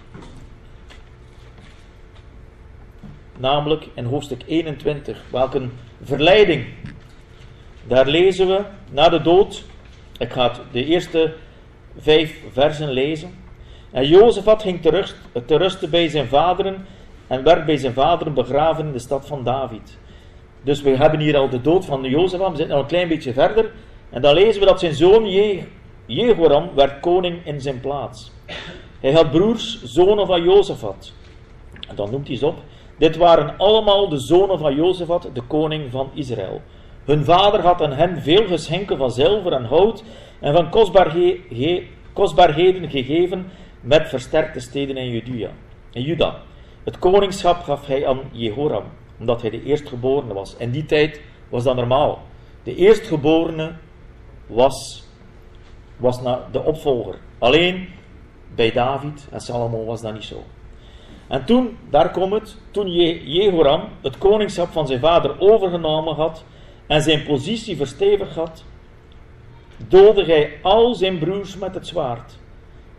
[3.39, 5.22] Namelijk in hoofdstuk 21.
[5.30, 5.68] Welke
[6.03, 6.64] verleiding.
[7.87, 8.61] Daar lezen we
[8.91, 9.64] na de dood.
[10.18, 11.34] Ik ga de eerste
[11.99, 13.30] vijf versen lezen.
[13.91, 15.05] En Jozefat ging te,
[15.47, 16.87] te rusten bij zijn vaderen
[17.26, 19.99] en werd bij zijn vaderen begraven in de stad van David.
[20.62, 23.32] Dus we hebben hier al de dood van Jozefat, we zitten al een klein beetje
[23.32, 23.70] verder.
[24.11, 25.62] En dan lezen we dat zijn zoon Je-
[26.07, 28.32] Jehoram werd koning in zijn plaats.
[29.01, 31.12] Hij had broers, zonen van Jozefat.
[31.89, 32.57] En dan noemt hij ze op.
[32.99, 36.61] Dit waren allemaal de zonen van Jozefat, de koning van Israël.
[37.05, 40.05] Hun vader had aan hen veel geschenken van zilver en hout
[40.40, 40.70] en van
[42.12, 45.51] kostbaarheden gegeven met versterkte steden in Judea.
[45.92, 46.42] In Juda.
[46.84, 48.84] Het koningschap gaf hij aan Jehoram,
[49.18, 50.57] omdat hij de eerstgeborene was.
[50.57, 52.22] In die tijd was dat normaal.
[52.62, 53.72] De eerstgeborene
[54.47, 55.05] was,
[55.97, 56.20] was
[56.53, 57.14] de opvolger.
[57.38, 57.88] Alleen
[58.55, 60.42] bij David en Salomo was dat niet zo.
[61.29, 66.45] En toen, daar komt het, toen Je- Jehoram het koningschap van zijn vader overgenomen had
[66.87, 68.64] en zijn positie verstevigd had,
[69.89, 72.39] doodde hij al zijn broers met het zwaard.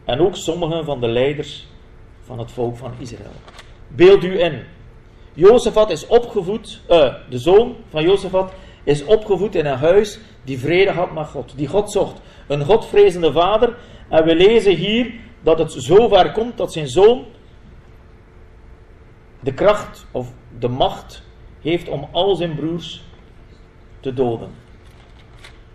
[0.05, 1.67] En ook sommigen van de leiders
[2.21, 3.31] van het volk van Israël.
[3.87, 4.63] Beeld u in.
[5.33, 8.53] Jozefat is opgevoed, eh, de zoon van Jozefat
[8.83, 12.21] is opgevoed in een huis die vrede had met God, die God zocht.
[12.47, 13.75] Een Godvrezende vader.
[14.09, 17.25] En we lezen hier dat het zo ver komt dat zijn zoon
[19.39, 21.23] de kracht of de macht
[21.61, 23.03] heeft om al zijn broers
[23.99, 24.49] te doden.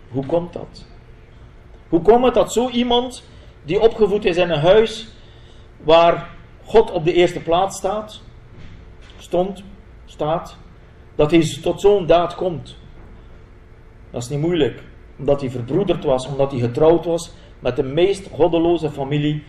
[0.09, 0.85] Hoe komt dat?
[1.89, 3.23] Hoe komt het dat zo iemand
[3.63, 5.07] die opgevoed is in een huis
[5.83, 6.29] waar
[6.63, 8.21] God op de eerste plaats staat,
[9.17, 9.63] stond,
[10.05, 10.57] staat,
[11.15, 12.77] dat hij tot zo'n daad komt?
[14.11, 14.83] Dat is niet moeilijk,
[15.17, 19.43] omdat hij verbroederd was, omdat hij getrouwd was met de meest goddeloze familie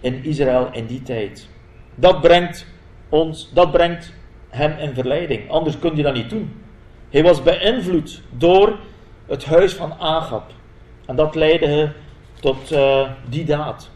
[0.00, 1.48] in Israël in die tijd.
[1.94, 2.66] Dat brengt
[3.10, 4.12] ons, dat brengt
[4.48, 5.50] hem in verleiding.
[5.50, 6.62] Anders kun je dat niet doen.
[7.10, 8.78] Hij was beïnvloed door
[9.26, 10.52] het huis van Agab.
[11.06, 11.92] En dat leidde
[12.40, 13.90] tot uh, die daad.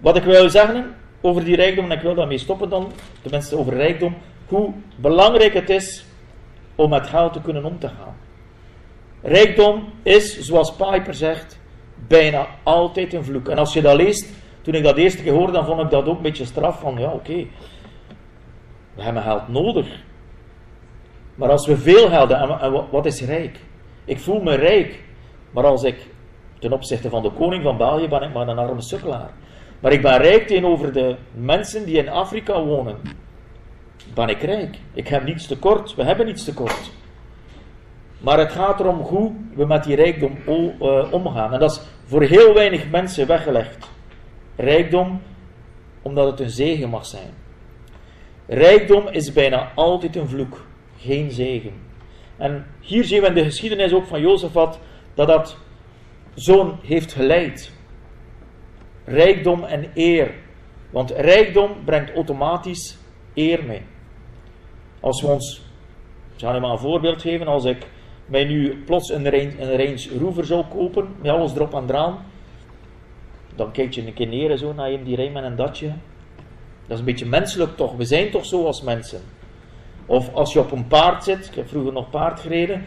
[0.00, 2.92] Wat ik wil zeggen over die rijkdom, en ik wil daarmee stoppen dan,
[3.22, 6.04] tenminste over rijkdom, hoe belangrijk het is
[6.74, 8.16] om met geld te kunnen om te gaan.
[9.22, 11.60] Rijkdom is, zoals Piper zegt,
[12.08, 13.48] bijna altijd een vloek.
[13.48, 14.32] En als je dat leest,
[14.62, 16.98] toen ik dat eerste keer hoorde, dan vond ik dat ook een beetje straf van,
[16.98, 17.46] ja oké,
[18.94, 19.86] we hebben geld nodig.
[21.34, 23.60] Maar als we veel geld hebben, en wat is rijk?
[24.04, 25.02] Ik voel me rijk,
[25.50, 26.06] maar als ik
[26.58, 29.30] ten opzichte van de koning van België ben ik maar een arme sukkelaar.
[29.80, 32.96] Maar ik ben rijk tegenover de mensen die in Afrika wonen.
[34.14, 34.78] Ben ik rijk.
[34.92, 35.94] Ik heb niets tekort.
[35.94, 36.92] We hebben niets tekort.
[38.18, 41.52] Maar het gaat erom hoe we met die rijkdom eh, omgaan.
[41.52, 43.90] En dat is voor heel weinig mensen weggelegd.
[44.56, 45.22] Rijkdom
[46.02, 47.30] omdat het een zegen mag zijn.
[48.46, 50.64] Rijkdom is bijna altijd een vloek,
[50.96, 51.72] geen zegen.
[52.36, 54.78] En hier zien we in de geschiedenis ook van Jozefat
[55.14, 55.56] dat dat
[56.34, 57.72] zoon heeft geleid.
[59.04, 60.34] Rijkdom en eer.
[60.90, 62.98] Want rijkdom brengt automatisch
[63.34, 63.82] eer mee.
[65.00, 65.62] Als we ons,
[66.34, 67.86] ik zal je maar een voorbeeld geven, als ik
[68.26, 72.18] mij nu plots een Range, een Rover zou kopen, met alles erop en eraan,
[73.54, 75.92] dan kijk je een keer neer zo naar je die rijm en datje.
[76.92, 79.20] Dat is een beetje menselijk toch, we zijn toch zo als mensen.
[80.06, 82.84] Of als je op een paard zit, ik heb vroeger nog paard gereden,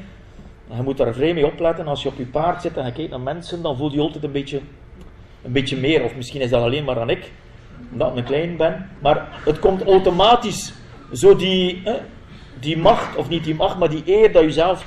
[0.76, 1.88] je moet daar vreemd mee opletten.
[1.88, 4.24] Als je op je paard zit en je kijkt naar mensen, dan voel je altijd
[4.24, 4.62] een beetje,
[5.44, 6.04] een beetje meer.
[6.04, 7.32] Of misschien is dat alleen maar aan ik,
[7.92, 8.90] omdat ik klein ben.
[9.02, 10.74] Maar het komt automatisch
[11.14, 11.84] zo die,
[12.60, 14.86] die macht, of niet die macht, maar die eer dat je zelf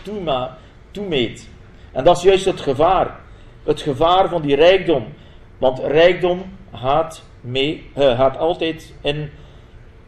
[0.90, 1.48] toemeet.
[1.92, 3.20] En dat is juist het gevaar.
[3.64, 5.04] Het gevaar van die rijkdom.
[5.58, 6.42] Want rijkdom
[6.72, 9.30] gaat, mee, gaat altijd in,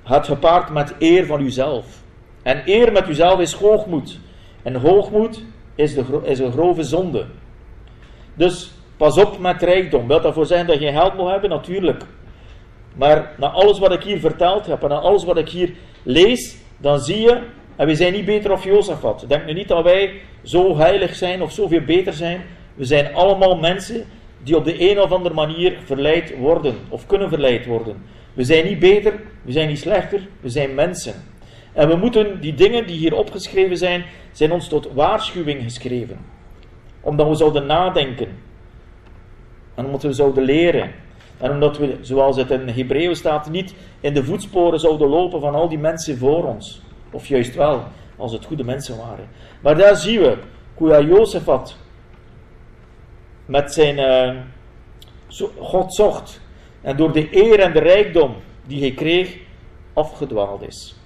[0.04, 1.86] gaat gepaard met eer van uzelf.
[2.42, 4.18] En eer met uzelf is hoogmoed.
[4.62, 5.42] En hoogmoed
[5.74, 7.26] is, de, is een grove zonde.
[8.34, 10.06] Dus pas op met rijkdom.
[10.06, 11.50] Wil dat voor zeggen dat je geld moet hebben?
[11.50, 12.02] Natuurlijk.
[12.94, 15.72] Maar na alles wat ik hier verteld heb en na alles wat ik hier
[16.02, 17.40] lees, dan zie je,
[17.76, 19.24] en we zijn niet beter of Jozefat.
[19.28, 22.42] Denk nu niet dat wij zo heilig zijn of zoveel beter zijn.
[22.74, 24.04] We zijn allemaal mensen
[24.42, 28.02] die op de een of andere manier verleid worden of kunnen verleid worden.
[28.34, 31.14] We zijn niet beter, we zijn niet slechter, we zijn mensen.
[31.72, 36.18] En we moeten die dingen die hier opgeschreven zijn, zijn ons tot waarschuwing geschreven.
[37.00, 38.28] Omdat we zouden nadenken.
[39.74, 40.90] En omdat we zouden leren.
[41.38, 45.54] En omdat we, zoals het in Hebreeën staat, niet in de voetsporen zouden lopen van
[45.54, 46.82] al die mensen voor ons.
[47.12, 47.82] Of juist wel,
[48.16, 49.28] als het goede mensen waren.
[49.60, 50.38] Maar daar zien we
[50.74, 51.76] hoe hij Jozef had.
[53.50, 54.40] Met zijn uh,
[55.58, 56.40] God zocht.
[56.80, 58.34] En door de eer en de rijkdom
[58.66, 59.36] die hij kreeg,
[59.92, 60.96] afgedwaald is.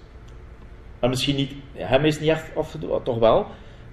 [1.00, 3.46] Maar misschien niet, hem is niet echt afgedwaald, toch wel.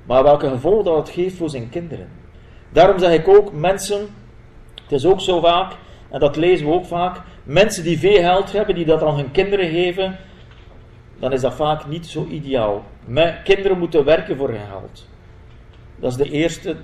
[0.06, 2.10] Maar welke gevolgen dat het geeft voor zijn kinderen.
[2.70, 4.00] Daarom zeg ik ook, mensen,
[4.84, 5.74] het is ook zo vaak,
[6.10, 9.32] en dat lezen we ook vaak, mensen die veel geld hebben, die dat aan hun
[9.32, 10.18] kinderen geven,
[11.20, 12.84] dan is dat vaak niet zo ideaal.
[13.44, 15.08] Kinderen moeten werken voor hun geld.
[15.96, 16.76] Dat is de eerste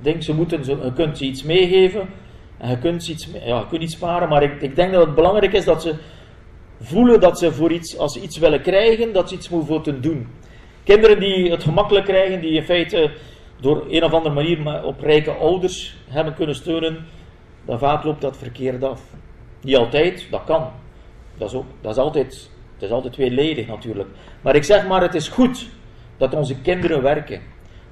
[0.00, 0.24] ding.
[0.24, 2.08] Ze moeten, je kunt ze iets meegeven
[2.58, 5.52] en je kunt, iets, ja, je iets sparen, maar ik, ik denk dat het belangrijk
[5.52, 5.94] is dat ze
[6.80, 10.26] voelen dat ze voor iets, als ze iets willen krijgen, dat ze iets moeten doen.
[10.84, 13.10] Kinderen die het gemakkelijk krijgen, die in feite
[13.60, 17.06] door een of andere manier op rijke ouders hebben kunnen steunen,
[17.64, 19.02] dan vaak loopt dat verkeerd af.
[19.60, 20.70] Niet altijd, dat kan.
[21.36, 24.08] Dat is, ook, dat is altijd, het is altijd tweeledig natuurlijk.
[24.40, 25.68] Maar ik zeg maar, het is goed
[26.16, 27.40] dat onze kinderen werken.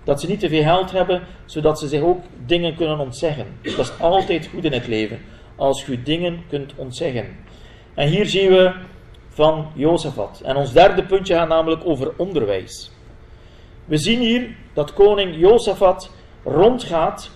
[0.05, 3.47] Dat ze niet te veel geld hebben, zodat ze zich ook dingen kunnen ontzeggen.
[3.63, 5.19] Dat is altijd goed in het leven,
[5.57, 7.37] als je dingen kunt ontzeggen.
[7.95, 8.73] En hier zien we
[9.29, 10.41] van Jozefat.
[10.45, 12.91] En ons derde puntje gaat namelijk over onderwijs.
[13.85, 16.11] We zien hier dat koning Jozefat
[16.45, 17.31] rondgaat.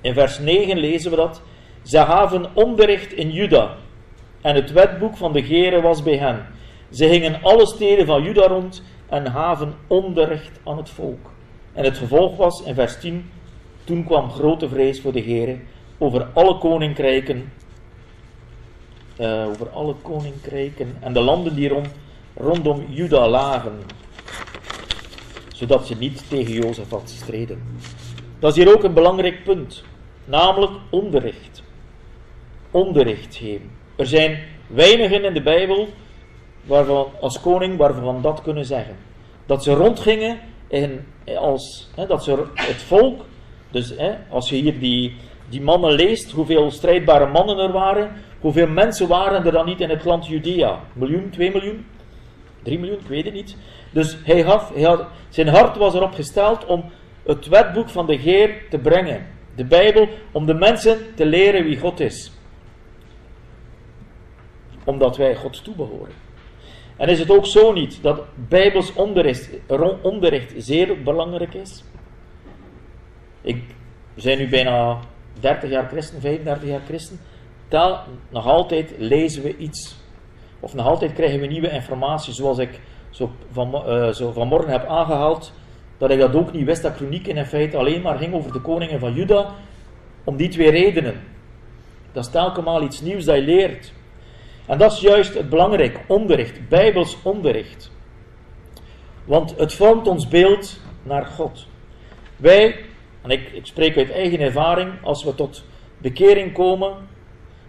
[0.00, 1.42] In vers 9 lezen we dat.
[1.82, 3.76] Ze gaven onderricht in Juda.
[4.40, 6.46] En het wetboek van de Gere was bij hen.
[6.90, 11.33] Ze gingen alle steden van Juda rond en gaven onderricht aan het volk.
[11.74, 13.30] En het gevolg was in vers 10:
[13.84, 15.58] Toen kwam grote vrees voor de Gere
[15.98, 17.52] over alle koninkrijken,
[19.16, 21.88] eh, over alle koninkrijken en de landen die rond,
[22.36, 23.78] rondom Juda lagen,
[25.54, 27.62] zodat ze niet tegen Jozefat streden.
[28.38, 29.84] Dat is hier ook een belangrijk punt,
[30.24, 31.62] namelijk onderricht.
[32.70, 33.70] Onderricht geven.
[33.96, 35.88] Er zijn weinigen in de Bijbel
[36.64, 38.96] waarvan, als koning waarvan dat kunnen zeggen.
[39.46, 40.38] Dat ze rondgingen
[40.68, 41.06] in,
[41.36, 43.24] als, hè, dat ze het volk,
[43.70, 45.16] dus hè, als je hier die,
[45.48, 49.90] die mannen leest, hoeveel strijdbare mannen er waren, hoeveel mensen waren er dan niet in
[49.90, 50.80] het land Judea?
[50.92, 51.86] Miljoen, twee miljoen,
[52.62, 53.56] drie miljoen, ik weet het niet.
[53.90, 56.84] Dus hij gaf, had, zijn hart was erop gesteld om
[57.24, 59.26] het wetboek van de Heer te brengen.
[59.54, 62.32] De Bijbel, om de mensen te leren wie God is.
[64.84, 66.23] Omdat wij God toebehoren.
[66.96, 69.50] En is het ook zo niet dat Bijbels onderricht,
[70.02, 71.84] onderricht zeer belangrijk is?
[73.40, 73.62] Ik
[74.14, 74.98] we zijn nu bijna
[75.40, 77.20] 30 jaar christen, 35 jaar christen.
[77.68, 79.96] Tel, nog altijd lezen we iets.
[80.60, 82.80] Of nog altijd krijgen we nieuwe informatie, zoals ik
[83.10, 85.52] zo, van, uh, zo vanmorgen heb aangehaald.
[85.98, 88.60] Dat ik dat ook niet wist, dat kronieken in feite alleen maar ging over de
[88.60, 89.54] koningen van Juda.
[90.24, 91.20] Om die twee redenen.
[92.12, 93.92] Dat is telkens iets nieuws dat je leert.
[94.66, 97.90] En dat is juist het belangrijk, onderricht, bijbels onderricht.
[99.24, 101.66] Want het vormt ons beeld naar God.
[102.36, 102.76] Wij,
[103.22, 105.64] en ik, ik spreek uit eigen ervaring, als we tot
[105.98, 106.94] bekering komen,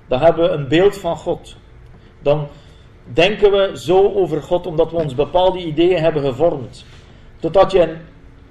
[0.07, 1.55] dan hebben we een beeld van God.
[2.21, 2.47] Dan
[3.13, 6.85] denken we zo over God omdat we ons bepaalde ideeën hebben gevormd.
[7.39, 7.95] Totdat je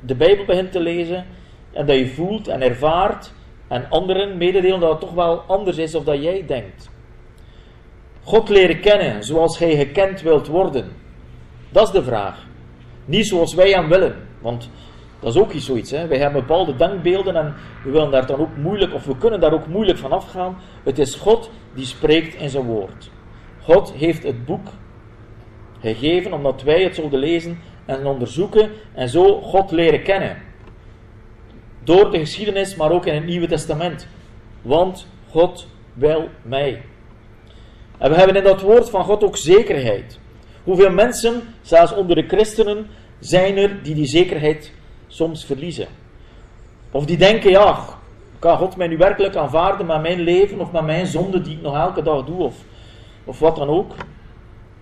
[0.00, 1.26] de Bijbel begint te lezen
[1.72, 3.32] en dat je voelt en ervaart
[3.68, 6.90] en anderen mededelen dat het toch wel anders is of dat jij denkt.
[8.24, 10.92] God leren kennen zoals Hij gekend wilt worden?
[11.70, 12.46] Dat is de vraag.
[13.04, 14.70] Niet zoals wij aan willen, want
[15.20, 15.90] dat is ook iets zoiets.
[15.90, 16.06] Hè?
[16.06, 17.54] Wij hebben bepaalde denkbeelden en
[17.84, 20.56] we willen daar dan ook moeilijk, of we kunnen daar ook moeilijk van afgaan.
[20.82, 23.10] Het is God die spreekt in zijn woord.
[23.62, 24.68] God heeft het boek
[25.80, 30.36] gegeven omdat wij het zouden lezen en onderzoeken en zo God leren kennen.
[31.84, 34.08] Door de geschiedenis, maar ook in het Nieuwe Testament.
[34.62, 36.82] Want God wil mij.
[38.04, 40.18] En we hebben in dat woord van God ook zekerheid.
[40.64, 42.86] Hoeveel mensen, zelfs onder de christenen,
[43.18, 44.72] zijn er die die zekerheid
[45.06, 45.86] soms verliezen?
[46.90, 47.78] Of die denken, ja,
[48.38, 51.62] kan God mij nu werkelijk aanvaarden met mijn leven of met mijn zonde die ik
[51.62, 52.56] nog elke dag doe, of,
[53.24, 53.94] of wat dan ook?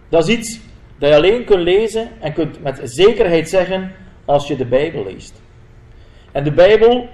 [0.08, 0.60] Dat is iets
[0.98, 3.92] dat je alleen kunt lezen en kunt met zekerheid zeggen
[4.24, 5.42] als je de Bijbel leest.
[6.32, 7.08] En de Bijbel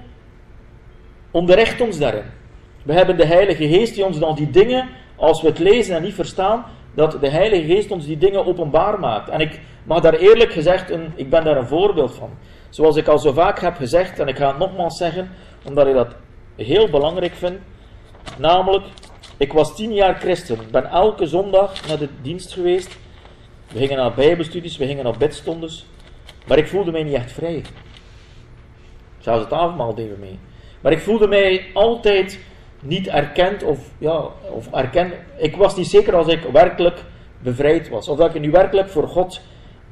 [1.30, 2.24] onderricht ons daarin.
[2.82, 4.88] We hebben de Heilige Geest die ons dan die dingen
[5.18, 6.64] als we het lezen en niet verstaan,
[6.94, 9.28] dat de Heilige Geest ons die dingen openbaar maakt.
[9.28, 12.30] En ik mag daar eerlijk gezegd, een, ik ben daar een voorbeeld van.
[12.68, 15.30] Zoals ik al zo vaak heb gezegd, en ik ga het nogmaals zeggen,
[15.64, 16.14] omdat ik dat
[16.56, 17.58] heel belangrijk vind.
[18.38, 18.84] Namelijk,
[19.36, 22.98] ik was tien jaar christen, ben elke zondag naar de dienst geweest.
[23.72, 25.86] We gingen naar bijbelstudies, we gingen naar bedstondes.
[26.46, 27.64] Maar ik voelde mij niet echt vrij.
[29.18, 30.38] Zelfs het avondmaal deden mee.
[30.80, 32.38] Maar ik voelde mij altijd
[32.82, 35.14] niet erkend of, ja, of erkend.
[35.36, 37.04] Ik was niet zeker als ik werkelijk
[37.42, 38.08] bevrijd was.
[38.08, 39.40] Of dat ik nu werkelijk voor God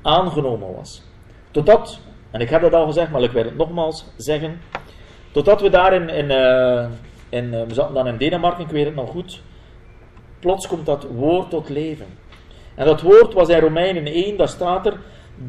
[0.02, 1.02] aangenomen was.
[1.50, 4.60] Totdat, en ik heb dat al gezegd, maar ik wil het nogmaals zeggen.
[5.30, 6.86] Totdat we daar in, in, uh,
[7.28, 9.42] in uh, we zaten dan in Denemarken, ik weet het nog goed.
[10.38, 12.06] Plots komt dat woord tot leven.
[12.74, 14.98] En dat woord was in Romeinen 1, daar staat er.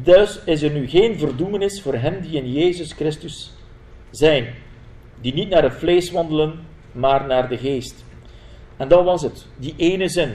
[0.02, 3.52] Dus is er nu geen verdoemenis voor hen die in Jezus Christus
[4.10, 4.46] zijn.
[5.20, 6.66] Die niet naar het vlees wandelen,
[6.98, 8.04] maar naar de geest.
[8.76, 10.32] En dat was het, die ene zin.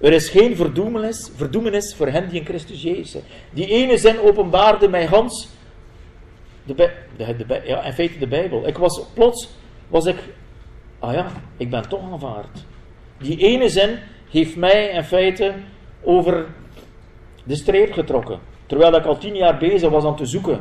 [0.00, 3.24] Er is geen verdoemenis, verdoemenis voor hen die in Christus Jezus zijn.
[3.50, 5.48] Die ene zin openbaarde mij Hans,
[6.64, 6.74] de,
[7.16, 8.66] de, de, ja, in feite de Bijbel.
[8.66, 9.48] Ik was plots,
[9.88, 10.16] was ik,
[10.98, 11.26] ah ja,
[11.56, 12.64] ik ben toch aanvaard.
[13.18, 13.98] Die ene zin
[14.30, 15.54] heeft mij in feite
[16.02, 16.46] over
[17.44, 18.38] de streep getrokken.
[18.66, 20.60] Terwijl ik al tien jaar bezig was aan te zoeken.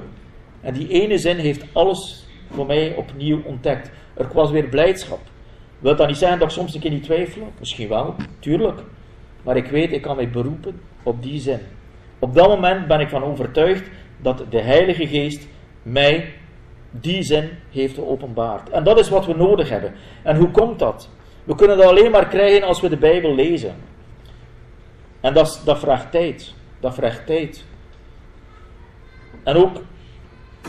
[0.62, 3.92] En die ene zin heeft alles voor mij opnieuw ontdekt.
[4.14, 5.20] Er was weer blijdschap.
[5.84, 7.52] Wil dat niet zeggen dat ik soms een keer niet twijfel?
[7.60, 8.80] Misschien wel, tuurlijk.
[9.42, 11.60] Maar ik weet, ik kan mij beroepen op die zin.
[12.20, 13.90] Op dat moment ben ik van overtuigd
[14.22, 15.48] dat de Heilige Geest
[15.82, 16.34] mij
[16.92, 18.70] die zin heeft geopenbaard.
[18.70, 19.94] En dat is wat we nodig hebben.
[20.24, 21.10] En hoe komt dat?
[21.44, 23.76] We kunnen dat alleen maar krijgen als we de Bijbel lezen.
[25.22, 26.54] En dat, dat vraagt tijd.
[26.80, 27.66] Dat vraagt tijd.
[29.44, 29.82] En ook,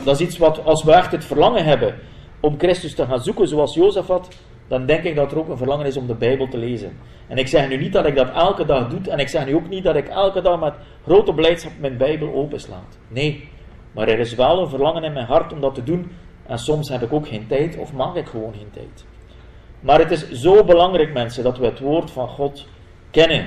[0.05, 1.95] dat is iets wat, als we echt het verlangen hebben
[2.41, 4.29] om Christus te gaan zoeken, zoals Jozefat,
[4.69, 6.97] dan denk ik dat er ook een verlangen is om de Bijbel te lezen.
[7.29, 9.55] En ik zeg nu niet dat ik dat elke dag doe, en ik zeg nu
[9.55, 12.99] ook niet dat ik elke dag met grote blijdschap mijn Bijbel openslaat.
[13.09, 13.49] Nee,
[13.93, 16.11] maar er is wel een verlangen in mijn hart om dat te doen,
[16.47, 19.05] en soms heb ik ook geen tijd, of mag ik gewoon geen tijd.
[19.81, 22.67] Maar het is zo belangrijk, mensen, dat we het woord van God
[23.11, 23.47] kennen.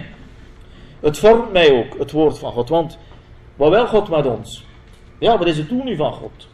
[1.00, 2.98] Het vormt mij ook, het woord van God, want
[3.56, 4.66] wat wil God met ons?
[5.20, 6.48] Ja, wat is het doel nu van God?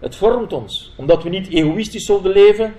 [0.00, 2.74] Het vormt ons, omdat we niet egoïstisch zullen leven.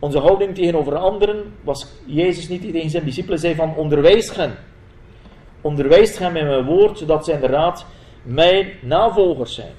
[0.00, 4.54] Onze houding tegenover anderen was Jezus niet die tegen zijn discipelen zei van onderwijs hen.
[5.60, 7.86] Onderwijs hen met mijn woord, zodat zij inderdaad
[8.22, 9.72] mijn navolgers zijn.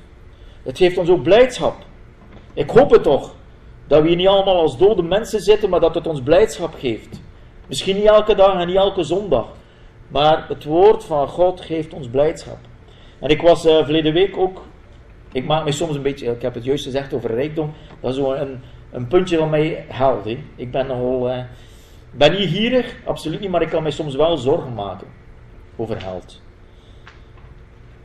[0.63, 1.75] Het geeft ons ook blijdschap.
[2.53, 3.35] Ik hoop het toch,
[3.87, 7.21] dat we hier niet allemaal als dode mensen zitten, maar dat het ons blijdschap geeft.
[7.67, 9.47] Misschien niet elke dag en niet elke zondag,
[10.07, 12.57] maar het woord van God geeft ons blijdschap.
[13.19, 14.61] En ik was uh, verleden week ook
[15.31, 18.17] ik maak me soms een beetje, ik heb het juist gezegd over rijkdom, dat is
[18.17, 18.31] zo
[18.91, 20.25] een, puntje van mij held.
[20.25, 20.37] Hè.
[20.55, 21.43] Ik ben nogal, uh,
[22.11, 25.07] ben niet gierig, absoluut niet, maar ik kan mij soms wel zorgen maken
[25.75, 26.41] over geld.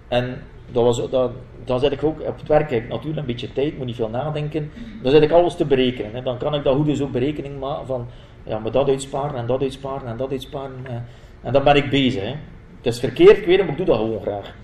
[0.09, 1.31] En dat was, dat,
[1.65, 4.09] dan zet ik ook op het werk, ik natuurlijk een beetje tijd, moet niet veel
[4.09, 4.71] nadenken.
[5.03, 6.15] Dan zet ik alles te berekenen.
[6.15, 6.23] Hè.
[6.23, 8.07] Dan kan ik dat goed dus ook berekening maken van,
[8.43, 10.81] ja, maar dat uitsparen en dat uitsparen en dat uitsparen.
[10.83, 10.99] Hè.
[11.43, 12.23] En dan ben ik bezig.
[12.23, 12.35] Hè.
[12.77, 14.55] Het is verkeerd, ik weet het, maar ik doe dat gewoon graag.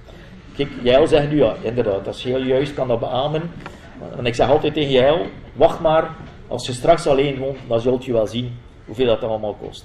[0.57, 3.51] Kijk, Jael zegt nu, ja, inderdaad, dat is heel juist, kan dat beamen.
[4.16, 6.11] En ik zeg altijd tegen Jael, wacht maar,
[6.48, 9.84] als je straks alleen woont, dan zult je wel zien hoeveel dat allemaal kost.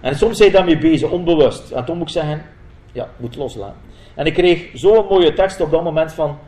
[0.00, 1.70] En soms zijn je daarmee bezig, onbewust.
[1.70, 2.42] En toen moet ik zeggen,
[2.92, 3.76] ja, moet loslaten.
[4.14, 6.38] En ik kreeg zo'n mooie tekst op dat moment van,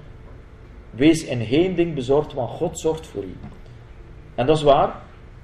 [0.91, 3.37] wees in geen ding bezorgd, want God zorgt voor u.
[4.35, 4.95] En dat is waar.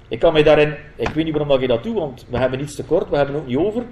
[0.07, 2.75] Ik kan mij daarin, ik weet niet waarom je dat doet, want we hebben niets
[2.75, 3.83] tekort, we hebben ook niet over.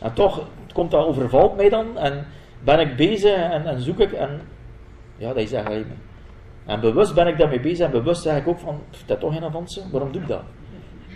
[0.00, 1.98] En toch komt dat overvalt mij dan.
[1.98, 2.26] En
[2.64, 4.40] ben ik bezig en, en zoek ik en
[5.16, 5.86] ja, dat is eigenlijk
[6.66, 9.32] En bewust ben ik daarmee bezig en bewust zeg ik ook van, dat is toch
[9.32, 10.42] geen avanse, waarom doe ik dat?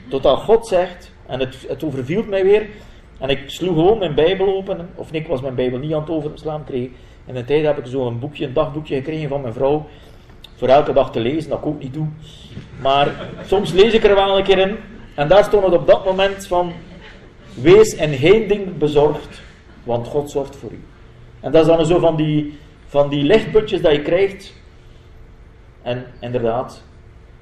[0.09, 2.67] Totdat God zegt, en het, het mij weer,
[3.19, 6.11] en ik sloeg gewoon mijn Bijbel open, of ik was mijn Bijbel niet aan het
[6.11, 6.89] overslaan, kreeg.
[7.27, 9.87] In een tijd heb ik zo een boekje, een dagboekje gekregen van mijn vrouw,
[10.57, 12.07] voor elke dag te lezen, dat ik ook niet doe.
[12.81, 13.09] Maar
[13.47, 14.77] soms lees ik er wel een keer in,
[15.15, 16.73] en daar stond het op dat moment van,
[17.55, 19.41] wees in geen ding bezorgd,
[19.85, 20.81] want God zorgt voor u.
[21.41, 24.55] En dat is dan zo van die, van die lichtputjes dat je krijgt.
[25.89, 26.83] En inderdaad,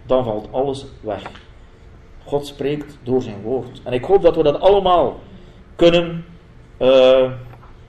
[0.07, 1.23] dan valt alles weg.
[2.25, 3.81] God spreekt door zijn woord.
[3.85, 5.21] En ik hoop dat we dat allemaal
[5.77, 6.25] kunnen
[6.79, 7.33] uh,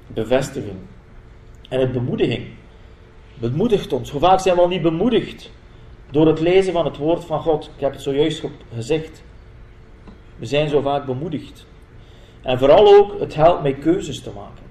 [0.07, 0.87] bevestigen.
[1.69, 2.45] En het bemoediging.
[3.33, 4.11] Bemoedigt ons.
[4.11, 5.51] Hoe vaak zijn we al niet bemoedigd
[6.11, 7.69] door het lezen van het woord van God?
[7.75, 8.43] Ik heb het zojuist
[8.73, 9.23] gezegd.
[10.35, 11.65] We zijn zo vaak bemoedigd.
[12.41, 14.63] En vooral ook, het helpt mij keuzes te maken.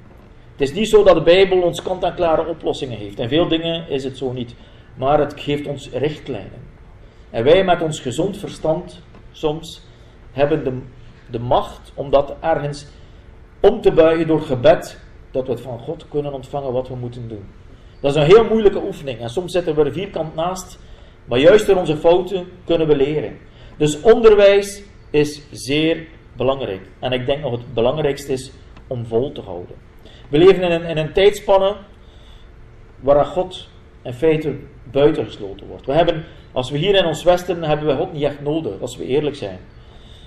[0.52, 3.18] Het is niet zo dat de Bijbel ons kant-en-klare oplossingen heeft.
[3.18, 4.54] En veel dingen is het zo niet.
[4.96, 6.64] Maar het geeft ons richtlijnen.
[7.30, 9.82] En wij met ons gezond verstand soms
[10.32, 10.78] hebben de,
[11.30, 12.86] de macht om dat ergens
[13.60, 17.44] om te buigen door gebed, dat we van God kunnen ontvangen wat we moeten doen.
[18.00, 19.20] Dat is een heel moeilijke oefening.
[19.20, 20.78] En soms zitten we er vierkant naast.
[21.24, 23.38] Maar juist door onze fouten kunnen we leren.
[23.76, 26.90] Dus onderwijs is zeer belangrijk.
[26.98, 28.52] En ik denk nog het belangrijkste is
[28.86, 29.76] om vol te houden.
[30.28, 31.76] We leven in een, in een tijdspanne
[33.00, 33.68] waar God
[34.06, 34.56] in feite
[34.90, 35.86] buitengesloten wordt.
[35.86, 38.96] We hebben, als we hier in ons Westen, hebben we God niet echt nodig, als
[38.96, 39.58] we eerlijk zijn.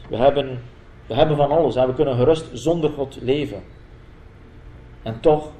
[0.09, 0.59] We hebben,
[1.07, 3.63] we hebben van alles en we kunnen gerust zonder God leven.
[5.03, 5.51] En toch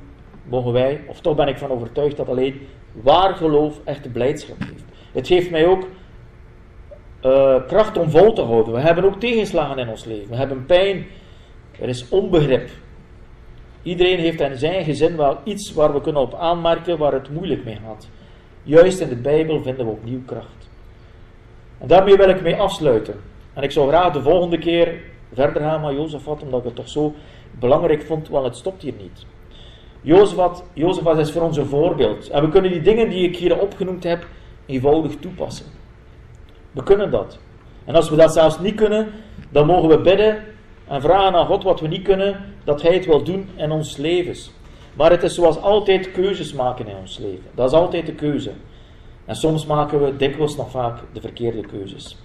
[0.43, 4.83] mogen wij, of toch ben ik van overtuigd dat alleen waar geloof echte blijdschap geeft.
[5.11, 5.87] Het geeft mij ook
[7.25, 8.73] uh, kracht om vol te houden.
[8.73, 10.29] We hebben ook tegenslagen in ons leven.
[10.29, 11.05] We hebben pijn.
[11.79, 12.69] Er is onbegrip.
[13.83, 17.63] Iedereen heeft in zijn gezin wel iets waar we kunnen op aanmerken waar het moeilijk
[17.63, 18.07] mee gaat.
[18.63, 20.69] Juist in de Bijbel vinden we opnieuw kracht.
[21.77, 23.21] En daarmee wil ik mee afsluiten.
[23.53, 25.01] En ik zou graag de volgende keer
[25.33, 27.13] verder gaan met Jozefat, omdat ik het toch zo
[27.59, 29.25] belangrijk vond, want het stopt hier niet.
[30.01, 32.29] Jozefat, Jozefat is voor ons een voorbeeld.
[32.29, 34.27] En we kunnen die dingen die ik hier opgenoemd heb,
[34.65, 35.65] eenvoudig toepassen.
[36.71, 37.39] We kunnen dat.
[37.85, 39.07] En als we dat zelfs niet kunnen,
[39.49, 40.43] dan mogen we bidden
[40.89, 43.97] en vragen aan God wat we niet kunnen, dat Hij het wil doen in ons
[43.97, 44.51] levens.
[44.93, 47.45] Maar het is zoals altijd keuzes maken in ons leven.
[47.55, 48.51] Dat is altijd de keuze.
[49.25, 52.17] En soms maken we dikwijls nog vaak de verkeerde keuzes.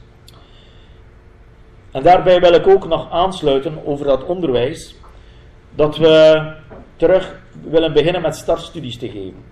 [1.91, 4.97] En daarbij wil ik ook nog aansluiten over dat onderwijs,
[5.75, 6.53] dat we
[6.97, 9.45] terug willen beginnen met startstudies te geven.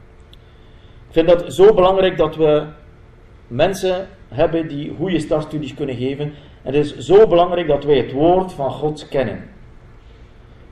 [1.08, 2.64] Ik vind dat zo belangrijk dat we
[3.46, 6.32] mensen hebben die goede startstudies kunnen geven.
[6.62, 9.44] Het is zo belangrijk dat wij het woord van God kennen.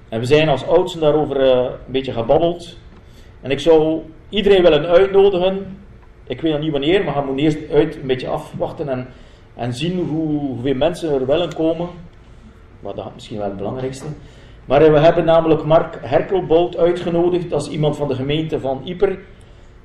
[0.09, 1.49] En we zijn als oudsten daarover uh,
[1.86, 2.76] een beetje gebabbeld.
[3.41, 5.78] En ik zou iedereen willen uitnodigen.
[6.26, 9.07] Ik weet nog niet wanneer, maar we moeten eerst uit een beetje afwachten en,
[9.55, 11.88] en zien hoe, hoeveel mensen er willen komen.
[12.80, 14.07] Maar dat is misschien wel het belangrijkste.
[14.64, 17.51] Maar eh, we hebben namelijk Mark Herkelbout uitgenodigd.
[17.51, 19.18] Dat is iemand van de gemeente van Ieper.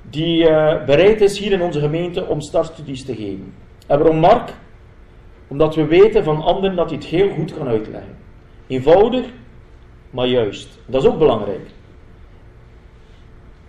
[0.09, 3.53] Die eh, bereid is hier in onze gemeente om startstudies te geven.
[3.87, 4.53] En waarom Mark?
[5.47, 8.17] Omdat we weten van anderen dat hij het heel goed kan uitleggen.
[8.67, 9.25] Eenvoudig,
[10.09, 10.79] maar juist.
[10.85, 11.69] Dat is ook belangrijk.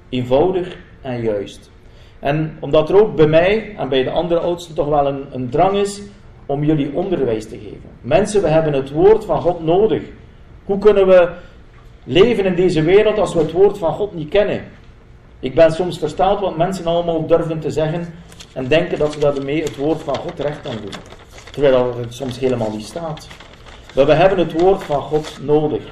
[0.09, 1.71] Eenvoudig en juist.
[2.19, 5.49] En omdat er ook bij mij en bij de andere oudsten toch wel een, een
[5.49, 6.03] drang is
[6.47, 7.91] om jullie onderwijs te geven.
[8.01, 10.03] Mensen, we hebben het woord van God nodig.
[10.65, 11.31] Hoe kunnen we
[12.05, 14.65] leven in deze wereld als we het woord van God niet kennen?
[15.41, 18.15] Ik ben soms verstaald wat mensen allemaal durven te zeggen
[18.53, 20.93] en denken dat ze daarmee het woord van God recht kan doen.
[21.57, 23.29] Terwijl het soms helemaal niet staat.
[23.95, 25.83] Maar we hebben het woord van God nodig.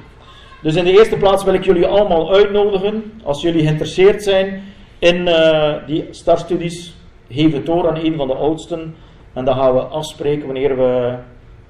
[0.63, 4.63] Dus in de eerste plaats wil ik jullie allemaal uitnodigen, als jullie geïnteresseerd zijn
[4.99, 6.97] in eh, die startstudies,
[7.31, 8.95] geef het door aan een van de oudsten
[9.33, 11.17] en dan gaan we afspreken wanneer we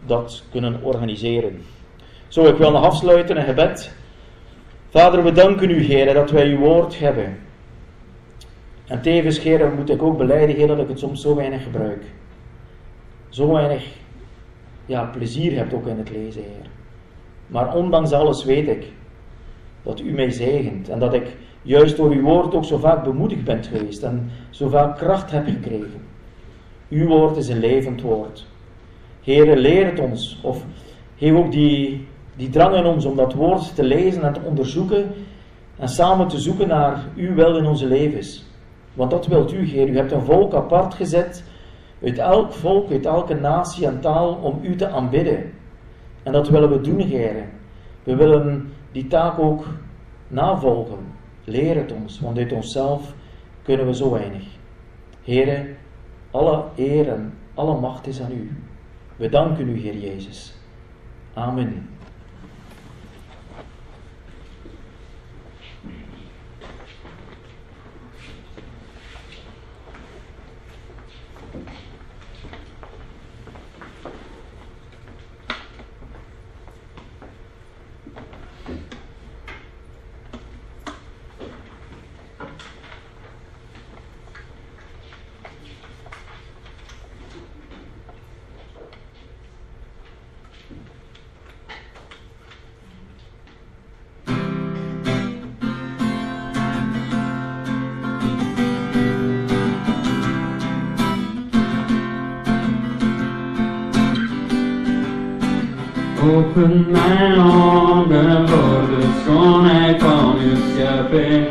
[0.06, 1.62] dat kunnen organiseren.
[2.28, 3.94] Zo, ik wil nog afsluiten in gebed.
[4.90, 7.38] Vader, we danken u, Heer, dat wij uw woord hebben.
[8.86, 12.02] En tevens, Heer, moet ik ook beleiden, dat ik het soms zo weinig gebruik.
[13.34, 13.86] Zo weinig
[14.86, 16.70] ja, plezier heb ook in het lezen, Heer.
[17.46, 18.92] Maar ondanks alles weet ik
[19.82, 23.44] dat u mij zegent en dat ik juist door uw woord ook zo vaak bemoedigd
[23.44, 26.02] ben geweest en zo vaak kracht heb gekregen.
[26.88, 28.46] Uw woord is een levend woord.
[29.22, 30.40] Heer, leer het ons.
[30.42, 30.64] Of
[31.16, 32.06] geef ook die,
[32.36, 35.12] die drang in ons om dat woord te lezen en te onderzoeken
[35.78, 38.44] en samen te zoeken naar uw wil in onze levens.
[38.92, 39.88] Want dat wilt u, Heer.
[39.88, 41.44] U hebt een volk apart gezet,
[42.04, 45.52] uit elk volk, uit elke natie en taal, om u te aanbidden.
[46.22, 47.34] En dat willen we doen, Heer.
[48.02, 49.64] We willen die taak ook
[50.28, 50.98] navolgen.
[51.44, 53.14] Leer het ons, want uit onszelf
[53.62, 54.44] kunnen we zo weinig.
[55.22, 55.66] Heere,
[56.30, 58.50] alle eer en alle macht is aan u.
[59.16, 60.54] We danken u, Heer Jezus.
[61.34, 61.88] Amen.
[106.34, 111.46] Open mijn ogen voor de schoonheid van uw schepping.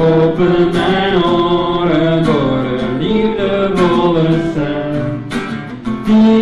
[0.00, 5.24] Open mijn oren voor de liefdevolle stem.
[6.04, 6.41] Die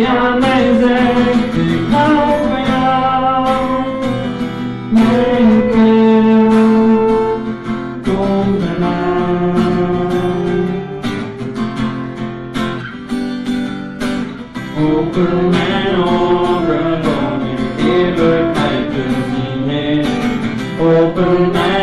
[20.81, 21.80] Open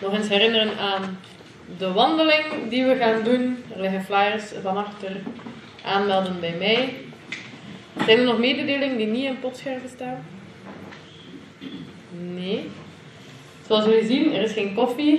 [0.00, 1.18] Nog eens herinneren aan
[1.78, 3.64] de wandeling die we gaan doen.
[3.74, 5.10] Er liggen flyers van achter.
[5.84, 6.94] Aanmelden bij mij.
[8.04, 10.24] Zijn er nog mededelingen die niet in potschermen staan?
[12.10, 12.70] Nee.
[13.66, 15.14] Zoals jullie zien, er is geen koffie.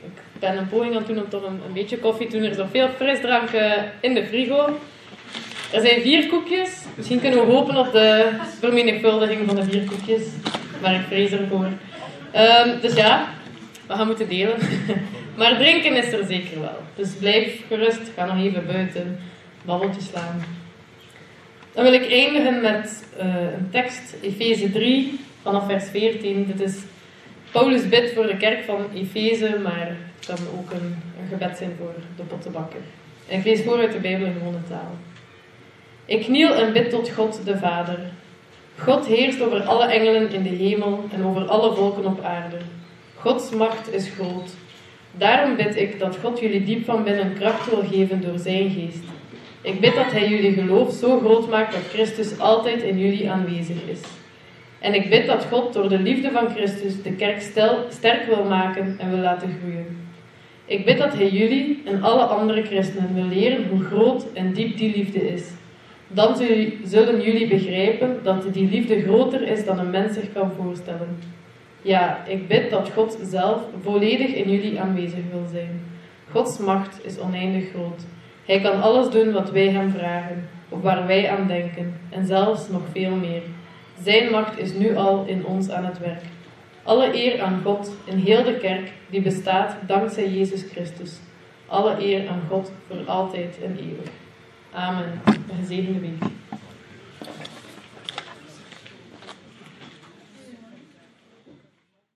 [0.00, 2.44] Ik ben een poging aan het doen om toch een, een beetje koffie te doen.
[2.44, 4.78] Er is nog veel frisdrank eh, in de frigo.
[5.72, 6.84] Er zijn vier koekjes.
[6.94, 10.22] Misschien kunnen we hopen op de vermenigvuldiging van de vier koekjes.
[10.82, 11.68] Maar ik vrees ervoor.
[12.34, 13.28] Ehm, dus ja,
[13.86, 14.56] we gaan moeten delen.
[15.38, 16.78] maar drinken is er zeker wel.
[16.96, 18.00] Dus blijf gerust.
[18.14, 19.18] Ga nog even buiten.
[19.64, 20.44] Babbeltjes slaan.
[21.72, 26.46] Dan wil ik eindigen met eh, een tekst, Efeze 3, vanaf vers 14.
[26.46, 26.76] Dit is
[27.50, 31.94] Paulus bid voor de kerk van Efeze, maar kan ook een, een gebed zijn voor
[32.16, 32.80] de pottenbakker.
[33.28, 34.96] En ik lees voor uit de Bijbel in gewone taal.
[36.04, 37.98] Ik kniel en bid tot God de Vader.
[38.78, 42.56] God heerst over alle engelen in de hemel en over alle volken op aarde.
[43.14, 44.50] Gods macht is groot.
[45.10, 49.04] Daarom bid ik dat God jullie diep van binnen kracht wil geven door zijn geest.
[49.62, 53.76] Ik bid dat Hij jullie geloof zo groot maakt dat Christus altijd in jullie aanwezig
[53.86, 54.00] is.
[54.78, 57.40] En ik bid dat God door de liefde van Christus de kerk
[57.90, 60.08] sterk wil maken en wil laten groeien.
[60.66, 64.76] Ik bid dat Hij jullie en alle andere christenen wil leren hoe groot en diep
[64.76, 65.42] die liefde is.
[66.08, 70.52] Dan zul- zullen jullie begrijpen dat die liefde groter is dan een mens zich kan
[70.52, 71.18] voorstellen.
[71.82, 75.80] Ja, ik bid dat God zelf volledig in jullie aanwezig wil zijn.
[76.30, 78.02] Gods macht is oneindig groot.
[78.44, 82.68] Hij kan alles doen wat wij hem vragen, of waar wij aan denken, en zelfs
[82.68, 83.42] nog veel meer.
[84.02, 86.22] Zijn macht is nu al in ons aan het werk.
[86.82, 91.18] Alle eer aan God in heel de kerk die bestaat dankzij Jezus Christus.
[91.66, 94.10] Alle eer aan God voor altijd en eeuwig.
[94.74, 95.20] Amen.
[95.24, 96.22] Een gezegende week.